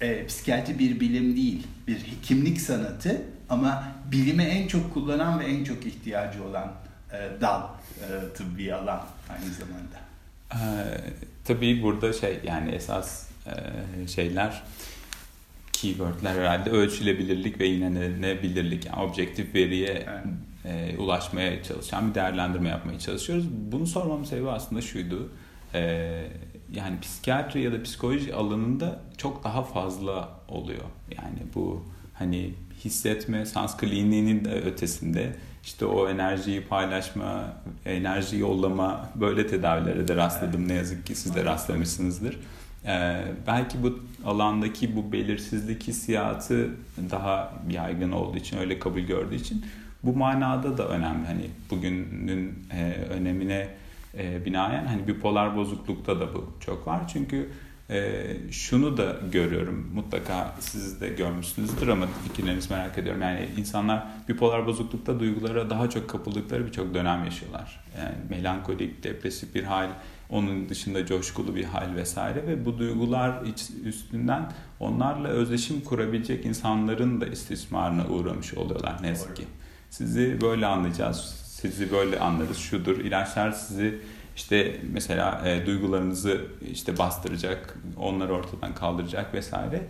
e, 0.00 0.26
psikiyatri 0.26 0.78
bir 0.78 1.00
bilim 1.00 1.36
değil, 1.36 1.66
bir 1.86 1.98
hekimlik 1.98 2.60
sanatı 2.60 3.22
ama 3.48 3.84
bilimi 4.12 4.42
en 4.42 4.68
çok 4.68 4.94
kullanan 4.94 5.40
ve 5.40 5.44
en 5.44 5.64
çok 5.64 5.86
ihtiyacı 5.86 6.44
olan 6.44 6.72
e, 7.12 7.40
dal 7.40 7.62
e, 8.00 8.32
tıbbi 8.34 8.74
alan 8.74 9.06
aynı 9.30 9.52
zamanda. 9.52 10.10
Ee, 10.54 11.00
tabii 11.44 11.82
burada 11.82 12.12
şey 12.12 12.40
yani 12.44 12.70
esas 12.70 13.28
e, 13.46 14.08
şeyler 14.08 14.62
keywordler 15.72 16.34
herhalde 16.34 16.70
ölçülebilirlik 16.70 17.60
ve 17.60 17.68
inanılabilirlik 17.68 18.86
yani 18.86 19.02
objektif 19.02 19.54
veriye 19.54 20.06
evet. 20.08 20.24
e, 20.64 20.98
ulaşmaya 20.98 21.62
çalışan 21.62 22.10
bir 22.10 22.14
değerlendirme 22.14 22.68
yapmaya 22.68 22.98
çalışıyoruz. 22.98 23.44
Bunu 23.50 23.86
sormamın 23.86 24.24
sebebi 24.24 24.50
aslında 24.50 24.82
şuydu. 24.82 25.32
E, 25.74 25.80
yani 26.72 27.00
psikiyatri 27.00 27.62
ya 27.62 27.72
da 27.72 27.82
psikoloji 27.82 28.34
alanında 28.34 29.00
çok 29.18 29.44
daha 29.44 29.62
fazla 29.62 30.28
oluyor. 30.48 30.84
Yani 31.16 31.38
bu 31.54 31.84
hani 32.14 32.54
hissetme, 32.84 33.46
sans 33.46 33.76
kliniğinin 33.76 34.44
de 34.44 34.50
ötesinde 34.50 35.32
işte 35.64 35.86
o 35.86 36.08
enerjiyi 36.08 36.60
paylaşma, 36.60 37.44
enerji 37.86 38.38
yollama 38.38 39.10
böyle 39.14 39.46
tedavilere 39.46 40.08
de 40.08 40.16
rastladım. 40.16 40.68
Ne 40.68 40.74
yazık 40.74 41.06
ki 41.06 41.14
siz 41.14 41.34
de 41.34 41.44
rastlamışsınızdır. 41.44 42.40
Ee, 42.86 43.24
belki 43.46 43.82
bu 43.82 43.98
alandaki 44.24 44.96
bu 44.96 45.12
belirsizlik 45.12 45.88
hissiyatı 45.88 46.70
daha 47.10 47.52
yaygın 47.70 48.12
olduğu 48.12 48.36
için, 48.36 48.58
öyle 48.58 48.78
kabul 48.78 49.00
gördüğü 49.00 49.34
için 49.34 49.64
bu 50.02 50.16
manada 50.16 50.78
da 50.78 50.88
önemli. 50.88 51.26
Hani 51.26 51.46
bugünün 51.70 52.58
e, 52.72 52.92
önemine 53.10 53.68
e, 54.18 54.44
binaen 54.44 54.86
hani 54.86 55.06
bipolar 55.08 55.56
bozuklukta 55.56 56.20
da 56.20 56.34
bu 56.34 56.52
çok 56.60 56.86
var. 56.86 57.00
Çünkü 57.12 57.50
E, 57.90 58.22
şunu 58.50 58.96
da 58.96 59.16
görüyorum. 59.32 59.90
Mutlaka 59.94 60.54
siz 60.60 61.00
de 61.00 61.08
görmüşsünüzdür 61.08 61.88
ama 61.88 62.06
fikirlerinizi 62.28 62.72
merak 62.72 62.98
ediyorum. 62.98 63.22
Yani 63.22 63.48
insanlar 63.56 64.06
bipolar 64.28 64.66
bozuklukta 64.66 65.20
duygulara 65.20 65.70
daha 65.70 65.90
çok 65.90 66.08
kapıldıkları 66.08 66.66
birçok 66.66 66.94
dönem 66.94 67.24
yaşıyorlar. 67.24 67.80
Yani 67.98 68.14
melankolik, 68.28 69.04
depresif 69.04 69.54
bir 69.54 69.64
hal, 69.64 69.88
onun 70.30 70.68
dışında 70.68 71.06
coşkulu 71.06 71.56
bir 71.56 71.64
hal 71.64 71.94
vesaire 71.94 72.46
ve 72.46 72.64
bu 72.64 72.78
duygular 72.78 73.34
üstünden 73.84 74.52
onlarla 74.80 75.28
özdeşim 75.28 75.80
kurabilecek 75.80 76.46
insanların 76.46 77.20
da 77.20 77.26
istismarına 77.26 78.06
uğramış 78.06 78.54
oluyorlar 78.54 79.02
ne 79.02 79.08
yazık 79.08 79.36
ki. 79.36 79.44
Sizi 79.90 80.38
böyle 80.40 80.66
anlayacağız. 80.66 81.16
Sizi 81.46 81.92
böyle 81.92 82.18
anlarız. 82.18 82.58
Şudur. 82.58 82.98
İlaçlar 82.98 83.50
sizi 83.52 83.98
işte 84.40 84.76
mesela 84.92 85.42
e, 85.48 85.66
duygularınızı 85.66 86.40
işte 86.72 86.98
bastıracak, 86.98 87.78
onları 87.96 88.32
ortadan 88.32 88.74
kaldıracak 88.74 89.34
vesaire 89.34 89.82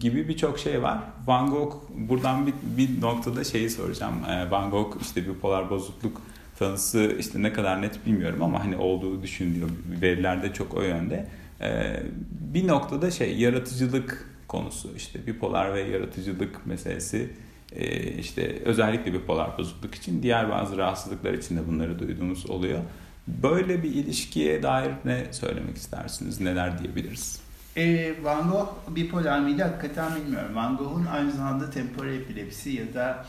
gibi 0.00 0.28
birçok 0.28 0.58
şey 0.58 0.82
var. 0.82 0.98
Van 1.26 1.50
Gogh 1.50 1.74
buradan 1.88 2.46
bir, 2.46 2.54
bir 2.64 3.00
noktada 3.00 3.44
şeyi 3.44 3.70
soracağım. 3.70 4.14
E, 4.30 4.50
Van 4.50 4.70
Gogh 4.70 4.96
işte 5.00 5.28
bipolar 5.28 5.70
bozukluk 5.70 6.20
tanısı 6.58 7.16
işte 7.18 7.42
ne 7.42 7.52
kadar 7.52 7.82
net 7.82 8.06
bilmiyorum 8.06 8.42
ama 8.42 8.64
hani 8.64 8.76
olduğu 8.76 9.22
düşünülüyor. 9.22 9.68
Verilerde 10.02 10.52
çok 10.52 10.74
o 10.74 10.82
yönde. 10.82 11.26
E, 11.60 12.00
bir 12.54 12.68
noktada 12.68 13.10
şey 13.10 13.36
yaratıcılık 13.38 14.28
konusu 14.48 14.88
işte 14.96 15.26
bipolar 15.26 15.74
ve 15.74 15.80
yaratıcılık 15.80 16.66
meselesi 16.66 17.30
e, 17.76 18.12
işte 18.12 18.58
özellikle 18.64 19.12
bipolar 19.12 19.58
bozukluk 19.58 19.94
için 19.94 20.22
diğer 20.22 20.50
bazı 20.50 20.78
rahatsızlıklar 20.78 21.32
için 21.32 21.56
de 21.56 21.68
bunları 21.68 21.98
duyduğumuz 21.98 22.50
oluyor. 22.50 22.80
Böyle 23.28 23.82
bir 23.82 23.90
ilişkiye 23.90 24.62
dair 24.62 24.92
ne 25.04 25.32
söylemek 25.32 25.76
istersiniz? 25.76 26.40
Neler 26.40 26.78
diyebiliriz? 26.78 27.40
E, 27.76 28.14
Van 28.24 28.50
Gogh 28.50 28.68
bipolar 28.88 29.38
mıydı 29.40 29.62
hakikaten 29.62 30.16
bilmiyorum. 30.16 30.56
Van 30.56 30.76
Gogh'un 30.76 31.06
aynı 31.06 31.32
zamanda 31.32 31.70
temporal 31.70 32.12
epilepsi 32.14 32.70
ya 32.70 32.94
da 32.94 33.26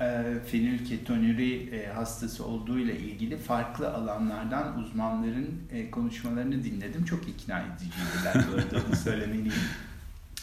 e, 0.00 0.24
fenilketonuri 0.50 1.76
e, 1.76 1.86
hastası 1.86 2.44
olduğu 2.44 2.78
ile 2.78 2.98
ilgili 2.98 3.36
farklı 3.36 3.94
alanlardan 3.94 4.78
uzmanların 4.78 5.60
e, 5.72 5.90
konuşmalarını 5.90 6.64
dinledim. 6.64 7.04
Çok 7.04 7.28
ikna 7.28 7.58
ediciydiler 7.60 8.44
bu 8.52 8.54
arada 8.54 8.86
onu 8.88 8.96
söylemeliyim. 9.04 9.52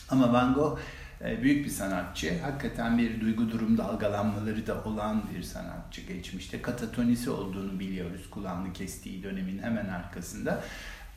Ama 0.10 0.34
Van 0.34 0.54
Gogh 0.54 0.80
büyük 1.22 1.66
bir 1.66 1.70
sanatçı. 1.70 2.40
Hakikaten 2.42 2.98
bir 2.98 3.22
duygu 3.22 3.52
durum 3.52 3.78
dalgalanmaları 3.78 4.68
da 4.68 4.84
olan 4.84 5.24
bir 5.36 5.44
sanatçı 5.44 6.02
geçmişte. 6.02 6.62
Katatonisi 6.62 7.30
olduğunu 7.30 7.80
biliyoruz 7.80 8.30
kulağını 8.32 8.74
kestiği 8.74 9.24
dönemin 9.24 9.60
hemen 9.60 9.86
arkasında. 9.86 10.64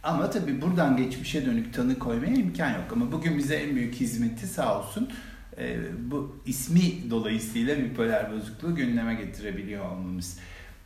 Ama 0.02 0.30
tabii 0.30 0.62
buradan 0.62 0.96
geçmişe 0.96 1.46
dönük 1.46 1.74
tanı 1.74 1.98
koymaya 1.98 2.34
imkan 2.34 2.70
yok. 2.70 2.92
Ama 2.92 3.12
bugün 3.12 3.38
bize 3.38 3.54
en 3.54 3.76
büyük 3.76 3.94
hizmeti 3.94 4.46
sağ 4.46 4.80
olsun 4.80 5.10
e, 5.58 5.78
bu 6.10 6.36
ismi 6.46 7.10
dolayısıyla 7.10 7.78
bipolar 7.78 8.32
bozukluğu 8.32 8.74
gündeme 8.74 9.14
getirebiliyor 9.14 9.84
olmamız. 9.84 10.38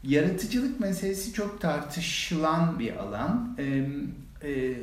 Yaratıcılık 0.02 0.80
meselesi 0.80 1.32
çok 1.32 1.60
tartışılan 1.60 2.78
bir 2.78 2.96
alan. 2.96 3.56
E, 3.58 3.64
e, 4.48 4.74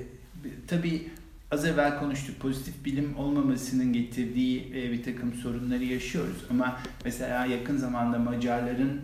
tabii 0.68 1.10
az 1.52 1.66
evvel 1.66 2.00
konuştuk 2.00 2.40
pozitif 2.40 2.86
bilim 2.86 3.18
olmamasının 3.18 3.94
getirdiği 3.94 4.74
e, 4.76 4.92
bir 4.92 5.04
takım 5.04 5.34
sorunları 5.34 5.84
yaşıyoruz. 5.84 6.38
Ama 6.50 6.80
mesela 7.06 7.46
yakın 7.46 7.78
zamanda 7.78 8.20
Macarların 8.20 9.02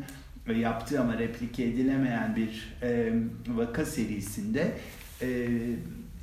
yaptığı 0.56 1.02
ama 1.02 1.18
replike 1.18 1.64
edilemeyen 1.64 2.36
bir 2.36 2.78
e, 2.82 3.14
vaka 3.48 3.86
serisinde 3.86 4.78
e, 5.22 5.48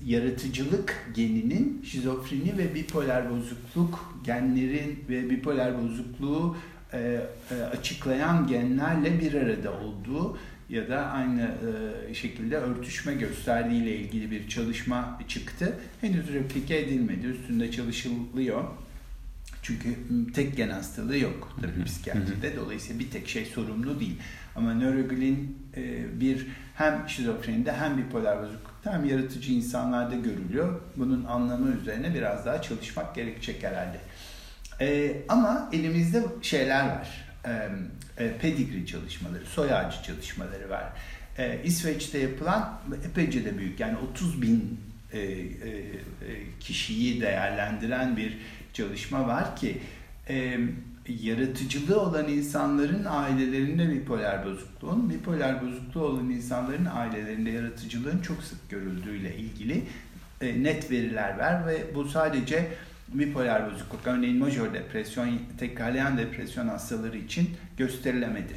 yaratıcılık 0.07 1.11
geninin 1.15 1.83
şizofreni 1.83 2.59
ve 2.59 2.75
bipolar 2.75 3.31
bozukluk 3.31 4.15
genlerin 4.25 5.05
ve 5.09 5.31
bipolar 5.31 5.83
bozukluğu 5.83 6.57
e, 6.93 7.21
e, 7.51 7.63
açıklayan 7.63 8.47
genlerle 8.47 9.21
bir 9.21 9.35
arada 9.35 9.73
olduğu 9.73 10.39
ya 10.75 10.89
da 10.89 11.07
aynı 11.07 11.51
e, 12.11 12.15
şekilde 12.15 12.57
örtüşme 12.57 13.15
gösterdiği 13.15 13.83
ile 13.83 13.97
ilgili 13.97 14.31
bir 14.31 14.49
çalışma 14.49 15.21
çıktı. 15.29 15.79
Henüz 16.01 16.33
replike 16.33 16.79
edilmedi. 16.79 17.27
Üstünde 17.27 17.71
çalışılıyor. 17.71 18.65
Çünkü 19.63 19.95
tek 20.35 20.57
gen 20.57 20.69
hastalığı 20.69 21.19
yok 21.19 21.57
tabii 21.61 21.85
psikiyatride. 21.85 22.57
Dolayısıyla 22.57 23.01
bir 23.01 23.11
tek 23.11 23.29
şey 23.29 23.45
sorumlu 23.45 24.01
değil. 24.01 24.19
Ama 24.57 24.75
nöroglin 24.75 25.59
e, 25.77 26.05
bir 26.21 26.47
hem 26.75 27.05
şizofrenide 27.09 27.73
hem 27.73 27.99
bipolar 27.99 28.43
bozuklukta 28.43 28.93
hem 28.93 29.05
yaratıcı 29.05 29.53
insanlarda 29.53 30.15
görülüyor. 30.15 30.81
Bunun 30.97 31.25
anlamı 31.25 31.77
üzerine 31.77 32.15
biraz 32.15 32.47
daha 32.47 32.63
çalışmak 32.63 33.15
gerekecek 33.15 33.63
herhalde. 33.63 34.01
E, 34.81 35.17
ama 35.29 35.71
elimizde 35.73 36.25
şeyler 36.43 36.89
var. 36.89 37.24
E, 38.19 38.33
pedigree 38.39 38.87
çalışmaları, 38.87 39.47
soy 39.47 39.73
ağacı 39.73 40.03
çalışmaları 40.03 40.71
var. 40.71 40.85
E, 41.39 41.61
İsveç'te 41.65 42.19
yapılan 42.19 42.81
epeyce 43.11 43.45
de 43.45 43.59
büyük 43.59 43.81
yani 43.81 43.99
30 44.11 44.43
bin 44.43 44.81
e, 45.13 45.49
kişiyi 46.61 47.21
değerlendiren 47.21 48.17
bir 48.17 48.39
çalışma 48.73 49.29
var 49.29 49.57
ki 49.57 49.81
yaratıcılığı 51.09 52.01
olan 52.01 52.29
insanların 52.29 53.05
ailelerinde 53.09 53.91
bipolar 53.91 54.47
bozukluğun, 54.47 55.11
bipolar 55.11 55.63
bozukluğu 55.63 56.05
olan 56.05 56.31
insanların 56.31 56.85
ailelerinde 56.85 57.51
yaratıcılığın 57.51 58.19
çok 58.19 58.43
sık 58.43 58.71
görüldüğüyle 58.71 59.37
ilgili 59.37 59.85
net 60.41 60.91
veriler 60.91 61.39
var 61.39 61.67
ve 61.67 61.95
bu 61.95 62.05
sadece 62.05 62.69
bipolar 63.09 63.73
bozukluk, 63.73 64.07
örneğin 64.07 64.39
major 64.39 64.75
depresyon, 64.75 65.39
tekrarlayan 65.59 66.19
depresyon 66.19 66.69
hastaları 66.69 67.17
için 67.17 67.51
gösterilemedi. 67.77 68.55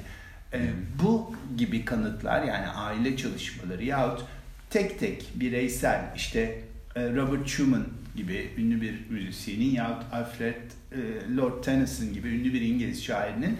E, 0.54 0.60
bu 1.04 1.36
gibi 1.58 1.86
kanıtlar 1.86 2.44
yani 2.44 2.68
aile 2.68 3.18
çalışmaları 3.18 3.84
yahut 3.84 4.26
tek 4.70 5.00
tek 5.00 5.32
bireysel 5.36 6.02
işte 6.16 6.62
e, 6.96 7.16
Robert 7.16 7.48
Schumann 7.48 7.88
gibi 8.16 8.50
ünlü 8.58 8.82
bir 8.82 9.10
müzisyenin 9.10 9.72
yahut 9.72 10.04
Alfred 10.12 10.56
e, 10.92 10.98
Lord 11.38 11.64
Tennyson 11.64 12.14
gibi 12.14 12.28
ünlü 12.28 12.54
bir 12.54 12.62
İngiliz 12.62 13.04
şairinin 13.04 13.58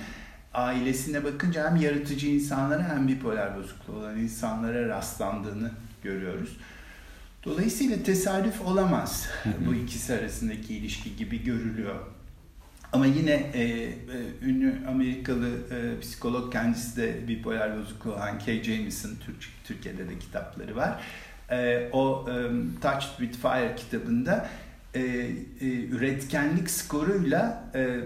ailesine 0.54 1.24
bakınca 1.24 1.70
hem 1.70 1.76
yaratıcı 1.76 2.28
insanlara 2.28 2.90
hem 2.90 3.08
bipolar 3.08 3.58
bozukluğu 3.58 3.96
olan 3.96 4.18
insanlara 4.18 4.88
rastlandığını 4.88 5.72
görüyoruz. 6.04 6.58
Dolayısıyla 7.48 8.04
tesadüf 8.04 8.62
olamaz 8.62 9.30
bu 9.68 9.74
ikisi 9.76 10.14
arasındaki 10.14 10.76
ilişki 10.76 11.16
gibi 11.16 11.44
görülüyor. 11.44 11.96
Ama 12.94 13.06
yine 13.06 13.32
e, 13.32 13.64
e, 13.64 13.94
ünlü 14.42 14.76
Amerikalı 14.88 15.50
e, 15.50 16.00
psikolog 16.00 16.54
kendisi 16.54 16.98
de 16.98 17.28
bipolar 17.28 17.80
bozukluğu 17.80 18.14
olan 18.14 18.40
Kay 18.40 18.64
Jamison, 18.64 19.12
Türk, 19.26 19.50
Türkiye'de 19.64 20.10
de 20.10 20.20
kitapları 20.20 20.76
var. 20.76 21.04
E, 21.52 21.90
o 21.92 22.26
e, 22.30 22.34
Touched 22.82 23.18
with 23.18 23.42
Fire 23.42 23.76
kitabında 23.76 24.50
e, 24.94 25.00
e, 25.00 25.66
üretkenlik 25.86 26.70
skoruyla 26.70 27.72
e, 27.76 28.00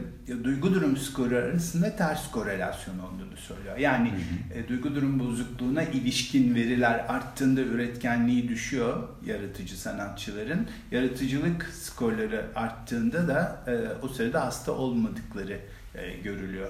duygu 0.43 0.73
durum 0.73 0.97
skoru 0.97 1.35
arasında 1.35 1.95
ters 1.95 2.31
korelasyon 2.31 2.99
olduğunu 2.99 3.37
söylüyor. 3.37 3.77
Yani 3.77 4.09
hı 4.09 4.15
hı. 4.15 4.59
E, 4.59 4.67
duygu 4.67 4.95
durum 4.95 5.19
bozukluğuna 5.19 5.83
ilişkin 5.83 6.55
veriler 6.55 7.05
arttığında 7.07 7.61
üretkenliği 7.61 8.49
düşüyor 8.49 9.07
yaratıcı 9.25 9.81
sanatçıların. 9.81 10.67
Yaratıcılık 10.91 11.63
skorları 11.63 12.45
arttığında 12.55 13.27
da 13.27 13.63
e, 13.67 14.05
o 14.05 14.07
sırada 14.07 14.45
hasta 14.45 14.71
olmadıkları 14.71 15.59
e, 15.95 16.17
görülüyor. 16.23 16.67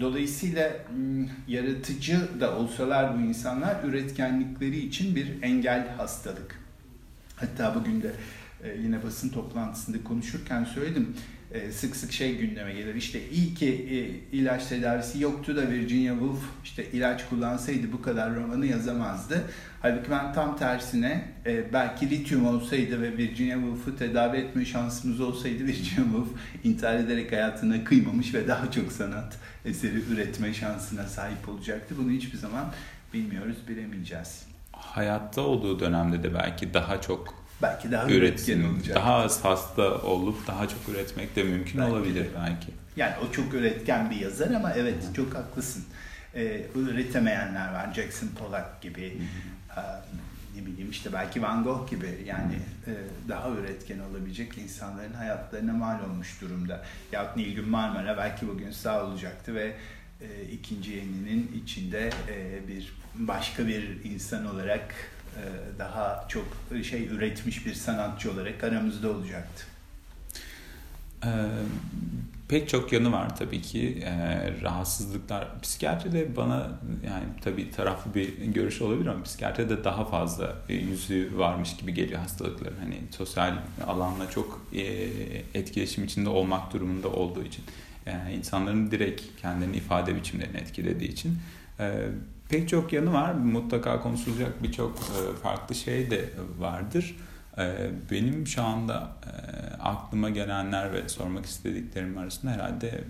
Dolayısıyla 0.00 0.72
yaratıcı 1.48 2.40
da 2.40 2.56
olsalar 2.56 3.18
bu 3.18 3.20
insanlar 3.20 3.76
üretkenlikleri 3.84 4.78
için 4.78 5.16
bir 5.16 5.42
engel 5.42 5.88
hastalık. 5.96 6.60
Hatta 7.36 7.74
bugün 7.74 8.02
de 8.02 8.10
e, 8.64 8.78
yine 8.82 9.02
basın 9.02 9.28
toplantısında 9.28 10.04
konuşurken 10.04 10.64
söyledim. 10.64 11.16
E, 11.52 11.72
sık 11.72 11.96
sık 11.96 12.12
şey 12.12 12.38
gündeme 12.38 12.72
gelir. 12.72 12.94
İşte 12.94 13.30
iyi 13.30 13.54
ki 13.54 13.68
e, 13.90 13.96
ilaç 14.36 14.66
tedavisi 14.66 15.22
yoktu 15.22 15.56
da 15.56 15.70
Virginia 15.70 16.12
Woolf 16.12 16.40
işte 16.64 16.86
ilaç 16.92 17.28
kullansaydı 17.28 17.92
bu 17.92 18.02
kadar 18.02 18.34
romanı 18.34 18.66
yazamazdı. 18.66 19.42
Halbuki 19.82 20.10
ben 20.10 20.32
tam 20.32 20.56
tersine 20.56 21.24
belki 21.72 22.10
lityum 22.10 22.46
olsaydı 22.46 23.02
ve 23.02 23.16
Virginia 23.16 23.58
Woolf'u 23.58 23.96
tedavi 23.96 24.36
etme 24.36 24.64
şansımız 24.64 25.20
olsaydı 25.20 25.64
Virginia 25.64 26.04
Woolf 26.04 26.28
intihar 26.64 26.96
ederek 26.96 27.32
hayatına 27.32 27.84
kıymamış 27.84 28.34
ve 28.34 28.48
daha 28.48 28.70
çok 28.70 28.92
sanat 28.92 29.38
eseri 29.64 30.02
üretme 30.12 30.54
şansına 30.54 31.06
sahip 31.06 31.48
olacaktı. 31.48 31.94
Bunu 31.98 32.10
hiçbir 32.10 32.38
zaman 32.38 32.72
bilmiyoruz, 33.14 33.56
bilemeyeceğiz. 33.68 34.46
Hayatta 34.72 35.40
olduğu 35.40 35.80
dönemde 35.80 36.22
de 36.22 36.34
belki 36.34 36.74
daha 36.74 37.00
çok 37.00 37.39
belki 37.62 37.92
daha 37.92 38.10
üretken 38.10 38.62
olacak. 38.62 38.96
Daha 38.96 39.14
az 39.14 39.44
hasta 39.44 39.98
olup 39.98 40.46
daha 40.46 40.68
çok 40.68 40.88
üretmek 40.88 41.36
de 41.36 41.42
mümkün 41.42 41.80
belki 41.80 41.92
olabilir 41.92 42.24
de. 42.24 42.28
belki. 42.36 42.66
Yani 42.96 43.14
o 43.28 43.32
çok 43.32 43.54
üretken 43.54 44.10
bir 44.10 44.16
yazar 44.16 44.50
ama 44.50 44.72
evet 44.72 45.08
Hı. 45.08 45.14
çok 45.14 45.34
haklısın. 45.34 45.84
Ee, 46.34 46.66
üretemeyenler 46.74 47.72
var. 47.72 47.94
Jackson 47.94 48.28
Pollock 48.28 48.82
gibi. 48.82 49.18
Hı. 49.74 49.80
ne 50.56 50.66
bileyim 50.66 50.90
işte 50.90 51.12
belki 51.12 51.42
Van 51.42 51.64
Gogh 51.64 51.90
gibi 51.90 52.24
yani 52.26 52.54
e, 52.86 52.92
daha 53.28 53.50
üretken 53.50 53.98
olabilecek 53.98 54.58
insanların 54.58 55.12
hayatlarına 55.12 55.72
mal 55.72 56.04
olmuş 56.04 56.40
durumda. 56.40 56.84
Yahut 57.12 57.36
Nilgün 57.36 57.68
Marmara 57.68 58.16
belki 58.16 58.48
bugün 58.48 58.70
sağ 58.70 59.04
olacaktı 59.04 59.54
ve 59.54 59.74
e, 60.20 60.42
ikinci 60.52 60.90
yeninin 60.90 61.62
içinde 61.64 62.10
e, 62.28 62.68
bir 62.68 62.92
başka 63.14 63.66
bir 63.66 64.04
insan 64.04 64.46
olarak 64.46 64.94
daha 65.78 66.24
çok 66.28 66.46
şey 66.82 67.06
üretmiş 67.06 67.66
bir 67.66 67.74
sanatçı 67.74 68.32
olarak 68.32 68.64
aramızda 68.64 69.10
olacaktı. 69.10 69.64
Ee, 71.24 71.28
pek 72.48 72.68
çok 72.68 72.92
yanı 72.92 73.12
var 73.12 73.36
tabii 73.36 73.62
ki. 73.62 74.02
Ee, 74.04 74.60
rahatsızlıklar, 74.62 75.60
psikiyatride 75.60 76.36
bana 76.36 76.70
yani 77.06 77.24
tabii 77.44 77.70
taraflı 77.70 78.14
bir 78.14 78.38
görüş 78.38 78.82
olabilir 78.82 79.06
ama 79.06 79.22
psikiyatride 79.22 79.84
daha 79.84 80.04
fazla 80.04 80.54
e, 80.68 80.74
yüzü 80.74 81.30
varmış 81.36 81.76
gibi 81.76 81.94
geliyor 81.94 82.20
hastalıkların. 82.20 82.76
Hani 82.80 82.98
sosyal 83.10 83.54
alanla 83.86 84.30
çok 84.30 84.66
e, 84.74 84.82
etkileşim 85.54 86.04
içinde 86.04 86.28
olmak 86.28 86.72
durumunda 86.72 87.08
olduğu 87.08 87.44
için. 87.44 87.64
Yani 88.06 88.34
insanların 88.34 88.90
direkt 88.90 89.22
kendilerini 89.42 89.76
ifade 89.76 90.16
biçimlerini 90.16 90.56
etkilediği 90.56 91.10
için. 91.10 91.38
Ee, 91.80 92.08
pek 92.50 92.68
çok 92.68 92.92
yanı 92.92 93.12
var. 93.12 93.32
Mutlaka 93.34 94.00
konuşulacak 94.00 94.62
birçok 94.62 94.98
e, 94.98 95.36
farklı 95.42 95.74
şey 95.74 96.10
de 96.10 96.24
vardır. 96.58 97.16
Ee, 97.58 97.90
benim 98.10 98.46
şu 98.46 98.62
anda 98.62 99.12
e, 99.26 99.32
aklıma 99.82 100.30
gelenler 100.30 100.92
ve 100.92 101.08
sormak 101.08 101.46
istediklerim 101.46 102.18
arasında 102.18 102.52
herhalde 102.52 103.04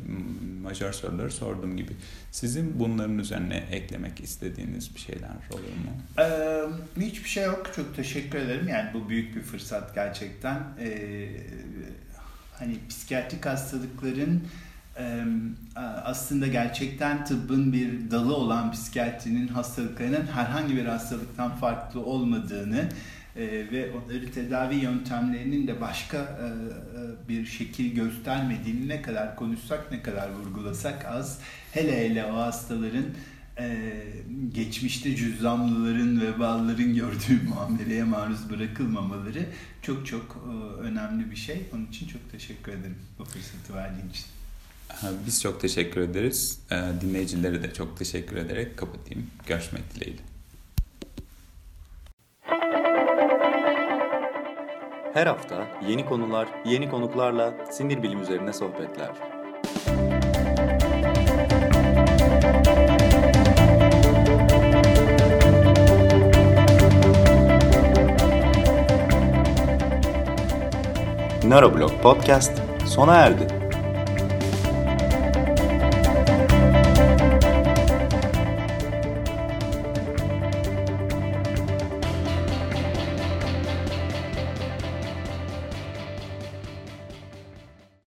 majör 0.62 0.92
soruları 0.92 1.30
sorduğum 1.30 1.76
gibi. 1.76 1.92
Sizin 2.30 2.80
bunların 2.80 3.18
üzerine 3.18 3.56
eklemek 3.70 4.20
istediğiniz 4.20 4.94
bir 4.94 5.00
şeyler 5.00 5.28
olur 5.50 5.60
mu? 5.60 5.92
Ee, 6.98 7.02
hiçbir 7.02 7.28
şey 7.28 7.44
yok. 7.44 7.70
Çok 7.76 7.96
teşekkür 7.96 8.38
ederim. 8.38 8.68
Yani 8.68 8.90
bu 8.94 9.08
büyük 9.08 9.36
bir 9.36 9.42
fırsat 9.42 9.94
gerçekten. 9.94 10.58
Ee, 10.80 11.28
hani 12.58 12.76
psikiyatrik 12.88 13.46
hastalıkların 13.46 14.42
aslında 16.04 16.46
gerçekten 16.46 17.24
tıbbın 17.24 17.72
bir 17.72 18.10
dalı 18.10 18.36
olan 18.36 18.72
psikiyatrinin 18.72 19.48
hastalıklarının 19.48 20.26
herhangi 20.26 20.76
bir 20.76 20.84
hastalıktan 20.84 21.56
farklı 21.56 22.00
olmadığını 22.00 22.88
e, 23.36 23.42
ve 23.72 23.90
onları 23.92 24.32
tedavi 24.32 24.74
yöntemlerinin 24.74 25.66
de 25.66 25.80
başka 25.80 26.16
e, 26.16 26.46
e, 26.46 27.28
bir 27.28 27.46
şekil 27.46 27.94
göstermediğini 27.94 28.88
ne 28.88 29.02
kadar 29.02 29.36
konuşsak 29.36 29.92
ne 29.92 30.02
kadar 30.02 30.30
vurgulasak 30.30 31.04
az. 31.04 31.38
Hele 31.72 32.10
hele 32.10 32.24
o 32.24 32.36
hastaların 32.36 33.04
geçmişte 34.54 35.16
cüzzamlıların 35.16 36.20
ve 36.20 36.38
balların 36.38 36.94
gördüğü 36.94 37.48
muameleye 37.48 38.04
maruz 38.04 38.50
bırakılmamaları 38.50 39.46
çok 39.82 40.06
çok 40.06 40.48
önemli 40.82 41.30
bir 41.30 41.36
şey. 41.36 41.62
Onun 41.74 41.86
için 41.86 42.08
çok 42.08 42.32
teşekkür 42.32 42.72
ederim 42.72 42.98
bu 43.18 43.24
fırsatı 43.24 43.74
verdiğin 43.74 44.08
için. 44.08 44.24
Biz 45.26 45.42
çok 45.42 45.60
teşekkür 45.60 46.00
ederiz. 46.00 46.60
Dinleyicilere 47.00 47.62
de 47.62 47.72
çok 47.72 47.98
teşekkür 47.98 48.36
ederek 48.36 48.76
kapatayım. 48.76 49.26
Görüşmek 49.46 49.94
dileğiyle. 49.94 50.22
Her 55.14 55.26
hafta 55.26 55.66
yeni 55.88 56.06
konular, 56.06 56.48
yeni 56.64 56.90
konuklarla 56.90 57.54
sinir 57.70 58.02
bilim 58.02 58.22
üzerine 58.22 58.52
sohbetler. 58.52 59.10
Neuroblog 71.44 72.02
Podcast 72.02 72.62
sona 72.86 73.16
erdi. 73.16 73.59